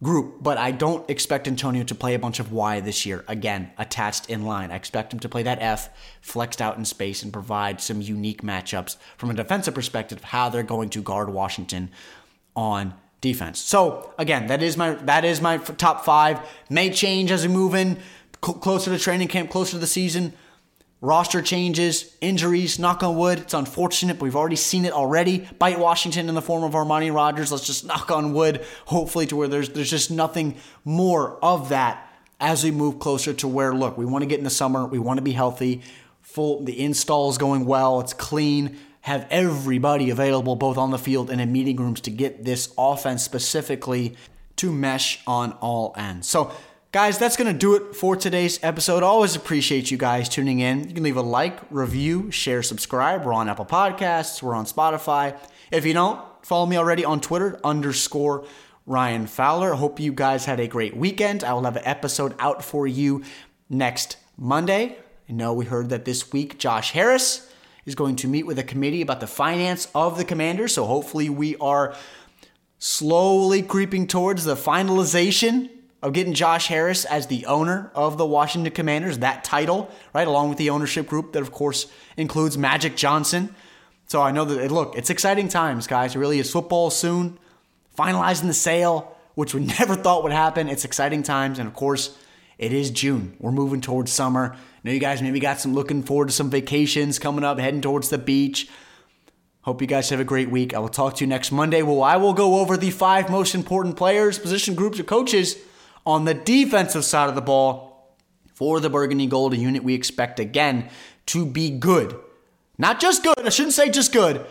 group, 0.00 0.36
but 0.40 0.56
I 0.56 0.70
don't 0.70 1.10
expect 1.10 1.48
Antonio 1.48 1.82
to 1.82 1.94
play 1.96 2.14
a 2.14 2.20
bunch 2.20 2.38
of 2.38 2.52
Y 2.52 2.78
this 2.78 3.04
year. 3.04 3.24
Again, 3.26 3.72
attached 3.76 4.30
in 4.30 4.44
line. 4.44 4.70
I 4.70 4.76
expect 4.76 5.12
him 5.12 5.18
to 5.18 5.28
play 5.28 5.42
that 5.42 5.60
F, 5.60 5.90
flexed 6.20 6.62
out 6.62 6.78
in 6.78 6.84
space, 6.84 7.24
and 7.24 7.32
provide 7.32 7.80
some 7.80 8.00
unique 8.00 8.42
matchups 8.42 8.96
from 9.16 9.30
a 9.30 9.34
defensive 9.34 9.74
perspective, 9.74 10.22
how 10.22 10.48
they're 10.48 10.62
going 10.62 10.90
to 10.90 11.02
guard 11.02 11.28
Washington 11.30 11.90
on 12.54 12.94
defense. 13.20 13.58
So 13.60 14.12
again, 14.18 14.46
that 14.48 14.62
is 14.62 14.76
my 14.76 14.94
that 14.94 15.24
is 15.24 15.40
my 15.40 15.58
top 15.58 16.04
five. 16.04 16.40
May 16.70 16.90
change 16.90 17.30
as 17.30 17.46
we 17.46 17.52
move 17.52 17.74
in 17.74 17.98
cl- 18.44 18.58
closer 18.58 18.90
to 18.90 18.98
training 18.98 19.28
camp, 19.28 19.50
closer 19.50 19.72
to 19.72 19.78
the 19.78 19.86
season. 19.86 20.32
Roster 21.00 21.40
changes, 21.40 22.16
injuries, 22.20 22.80
knock 22.80 23.04
on 23.04 23.16
wood. 23.16 23.38
It's 23.38 23.54
unfortunate, 23.54 24.14
but 24.14 24.24
we've 24.24 24.34
already 24.34 24.56
seen 24.56 24.84
it 24.84 24.92
already. 24.92 25.48
Bite 25.56 25.78
Washington 25.78 26.28
in 26.28 26.34
the 26.34 26.42
form 26.42 26.64
of 26.64 26.72
Armani 26.72 27.14
Rogers. 27.14 27.52
Let's 27.52 27.66
just 27.66 27.86
knock 27.86 28.10
on 28.10 28.32
wood, 28.34 28.64
hopefully, 28.86 29.26
to 29.26 29.36
where 29.36 29.48
there's 29.48 29.68
there's 29.70 29.90
just 29.90 30.10
nothing 30.10 30.56
more 30.84 31.38
of 31.42 31.68
that 31.68 32.04
as 32.40 32.62
we 32.62 32.70
move 32.70 32.98
closer 32.98 33.32
to 33.34 33.48
where 33.48 33.74
look, 33.74 33.98
we 33.98 34.04
want 34.04 34.22
to 34.22 34.26
get 34.26 34.38
in 34.38 34.44
the 34.44 34.50
summer, 34.50 34.86
we 34.86 34.98
want 34.98 35.18
to 35.18 35.22
be 35.22 35.32
healthy. 35.32 35.82
Full 36.22 36.64
the 36.64 36.78
install 36.84 37.30
is 37.30 37.38
going 37.38 37.64
well, 37.64 38.00
it's 38.00 38.12
clean 38.12 38.78
have 39.02 39.26
everybody 39.30 40.10
available 40.10 40.56
both 40.56 40.76
on 40.76 40.90
the 40.90 40.98
field 40.98 41.30
and 41.30 41.40
in 41.40 41.52
meeting 41.52 41.76
rooms 41.76 42.00
to 42.02 42.10
get 42.10 42.44
this 42.44 42.72
offense 42.76 43.22
specifically 43.22 44.16
to 44.56 44.72
mesh 44.72 45.20
on 45.26 45.52
all 45.60 45.94
ends. 45.96 46.28
So, 46.28 46.52
guys, 46.92 47.18
that's 47.18 47.36
going 47.36 47.52
to 47.52 47.58
do 47.58 47.74
it 47.76 47.94
for 47.94 48.16
today's 48.16 48.58
episode. 48.62 49.02
Always 49.02 49.36
appreciate 49.36 49.90
you 49.90 49.96
guys 49.96 50.28
tuning 50.28 50.60
in. 50.60 50.88
You 50.88 50.94
can 50.94 51.04
leave 51.04 51.16
a 51.16 51.22
like, 51.22 51.58
review, 51.70 52.30
share, 52.30 52.62
subscribe. 52.62 53.24
We're 53.24 53.32
on 53.32 53.48
Apple 53.48 53.66
Podcasts, 53.66 54.42
we're 54.42 54.54
on 54.54 54.66
Spotify. 54.66 55.38
If 55.70 55.84
you 55.84 55.92
don't, 55.92 56.20
follow 56.44 56.66
me 56.66 56.76
already 56.76 57.04
on 57.04 57.20
Twitter, 57.20 57.60
underscore 57.62 58.44
Ryan 58.86 59.26
Fowler. 59.26 59.74
Hope 59.74 60.00
you 60.00 60.12
guys 60.12 60.46
had 60.46 60.60
a 60.60 60.66
great 60.66 60.96
weekend. 60.96 61.44
I 61.44 61.52
will 61.52 61.64
have 61.64 61.76
an 61.76 61.84
episode 61.84 62.34
out 62.38 62.64
for 62.64 62.86
you 62.86 63.22
next 63.68 64.16
Monday. 64.36 64.96
I 65.28 65.32
know 65.32 65.52
we 65.52 65.66
heard 65.66 65.90
that 65.90 66.06
this 66.06 66.32
week 66.32 66.58
Josh 66.58 66.92
Harris 66.92 67.47
is 67.88 67.94
going 67.94 68.16
to 68.16 68.28
meet 68.28 68.46
with 68.46 68.58
a 68.58 68.62
committee 68.62 69.00
about 69.00 69.18
the 69.18 69.26
finance 69.26 69.88
of 69.94 70.18
the 70.18 70.24
commander. 70.24 70.68
So 70.68 70.84
hopefully 70.84 71.30
we 71.30 71.56
are 71.56 71.96
slowly 72.78 73.62
creeping 73.62 74.06
towards 74.06 74.44
the 74.44 74.54
finalization 74.54 75.70
of 76.02 76.12
getting 76.12 76.34
Josh 76.34 76.68
Harris 76.68 77.06
as 77.06 77.26
the 77.26 77.46
owner 77.46 77.90
of 77.94 78.18
the 78.18 78.26
Washington 78.26 78.72
Commanders, 78.72 79.18
that 79.18 79.42
title, 79.42 79.90
right, 80.12 80.28
along 80.28 80.50
with 80.50 80.58
the 80.58 80.68
ownership 80.68 81.08
group 81.08 81.32
that, 81.32 81.40
of 81.40 81.50
course, 81.50 81.86
includes 82.18 82.58
Magic 82.58 82.94
Johnson. 82.94 83.54
So 84.06 84.20
I 84.20 84.32
know 84.32 84.44
that, 84.44 84.70
look, 84.70 84.94
it's 84.94 85.10
exciting 85.10 85.48
times, 85.48 85.86
guys. 85.86 86.14
It 86.14 86.18
really 86.18 86.38
is 86.38 86.52
football 86.52 86.90
soon, 86.90 87.38
finalizing 87.98 88.48
the 88.48 88.54
sale, 88.54 89.16
which 89.34 89.54
we 89.54 89.60
never 89.78 89.96
thought 89.96 90.22
would 90.22 90.32
happen. 90.32 90.68
It's 90.68 90.84
exciting 90.84 91.22
times. 91.22 91.58
And 91.58 91.66
of 91.66 91.74
course, 91.74 92.16
it 92.58 92.74
is 92.74 92.90
June. 92.90 93.34
We're 93.40 93.50
moving 93.50 93.80
towards 93.80 94.12
summer. 94.12 94.56
Know 94.84 94.92
you 94.92 95.00
guys 95.00 95.22
maybe 95.22 95.40
got 95.40 95.60
some 95.60 95.74
looking 95.74 96.02
forward 96.02 96.28
to 96.28 96.34
some 96.34 96.50
vacations 96.50 97.18
coming 97.18 97.44
up, 97.44 97.58
heading 97.58 97.80
towards 97.80 98.08
the 98.10 98.18
beach. 98.18 98.68
Hope 99.62 99.80
you 99.80 99.86
guys 99.86 100.08
have 100.10 100.20
a 100.20 100.24
great 100.24 100.50
week. 100.50 100.72
I 100.72 100.78
will 100.78 100.88
talk 100.88 101.16
to 101.16 101.24
you 101.24 101.28
next 101.28 101.52
Monday. 101.52 101.82
Well, 101.82 102.02
I 102.02 102.16
will 102.16 102.32
go 102.32 102.60
over 102.60 102.76
the 102.76 102.90
five 102.90 103.28
most 103.28 103.54
important 103.54 103.96
players, 103.96 104.38
position 104.38 104.74
groups, 104.74 104.98
or 104.98 105.04
coaches 105.04 105.56
on 106.06 106.24
the 106.24 106.32
defensive 106.32 107.04
side 107.04 107.28
of 107.28 107.34
the 107.34 107.42
ball 107.42 108.16
for 108.54 108.80
the 108.80 108.88
Burgundy 108.88 109.26
Gold, 109.26 109.52
a 109.52 109.56
unit 109.56 109.84
we 109.84 109.94
expect 109.94 110.40
again 110.40 110.88
to 111.26 111.44
be 111.44 111.70
good. 111.70 112.18
Not 112.78 113.00
just 113.00 113.22
good, 113.22 113.44
I 113.44 113.50
shouldn't 113.50 113.74
say 113.74 113.90
just 113.90 114.12
good, 114.12 114.46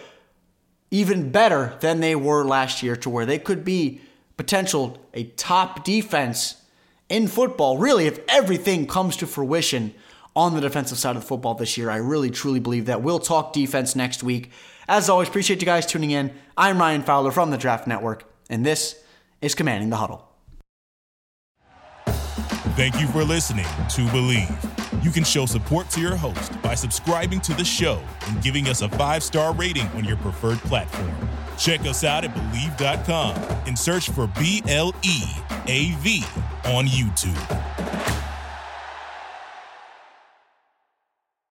even 0.92 1.32
better 1.32 1.78
than 1.80 2.00
they 2.00 2.16
were 2.16 2.44
last 2.44 2.84
year, 2.84 2.96
to 2.98 3.10
where 3.10 3.26
they 3.26 3.40
could 3.40 3.64
be 3.64 4.02
potential 4.36 4.98
a 5.14 5.24
top 5.24 5.84
defense 5.84 6.62
in 7.10 7.28
football, 7.28 7.78
really, 7.78 8.06
if 8.06 8.20
everything 8.28 8.86
comes 8.86 9.16
to 9.18 9.26
fruition 9.26 9.94
on 10.38 10.54
the 10.54 10.62
defensive 10.62 11.00
side 11.00 11.16
of 11.16 11.24
the 11.24 11.28
football 11.28 11.56
this 11.56 11.78
year, 11.78 11.90
I 11.90 11.96
really 11.96 12.30
truly 12.30 12.60
believe 12.60 12.86
that. 12.86 13.02
We'll 13.02 13.18
talk 13.18 13.54
defense 13.54 13.96
next 13.96 14.22
week. 14.22 14.52
As 14.88 15.10
always, 15.10 15.28
appreciate 15.28 15.62
you 15.62 15.66
guys 15.66 15.88
tuning 15.88 16.12
in. 16.12 16.32
I'm 16.56 16.78
Ryan 16.78 17.02
Fowler 17.02 17.32
from 17.32 17.50
the 17.50 17.58
Draft 17.58 17.88
Network, 17.88 18.24
and 18.48 18.64
this 18.64 19.04
is 19.42 19.56
Commanding 19.56 19.90
the 19.90 19.96
Huddle. 19.96 20.30
Thank 22.76 23.02
you 23.02 23.08
for 23.08 23.24
listening 23.24 23.66
to 23.66 24.02
Bleav. 24.14 25.04
You 25.04 25.10
can 25.10 25.24
show 25.24 25.48
support 25.48 25.90
to 25.90 26.00
your 26.00 26.16
host 26.16 26.62
by 26.62 26.76
subscribing 26.76 27.42
to 27.42 27.56
the 27.56 27.66
show 27.66 28.00
and 28.28 28.42
giving 28.44 28.68
us 28.68 28.84
a 28.84 28.90
five 28.90 29.24
star 29.24 29.56
rating 29.56 29.88
on 29.90 30.06
your 30.06 30.18
preferred 30.18 30.60
platform. 30.60 31.16
Check 31.58 31.82
us 31.82 32.04
out 32.04 32.24
at 32.24 32.36
Bleav.com 32.36 33.36
and 33.66 33.78
search 33.78 34.12
for 34.12 34.28
B 34.40 34.62
L 34.68 34.94
E 35.04 35.24
A 35.66 35.96
V 36.02 36.24
on 36.66 36.86
YouTube. 36.86 38.27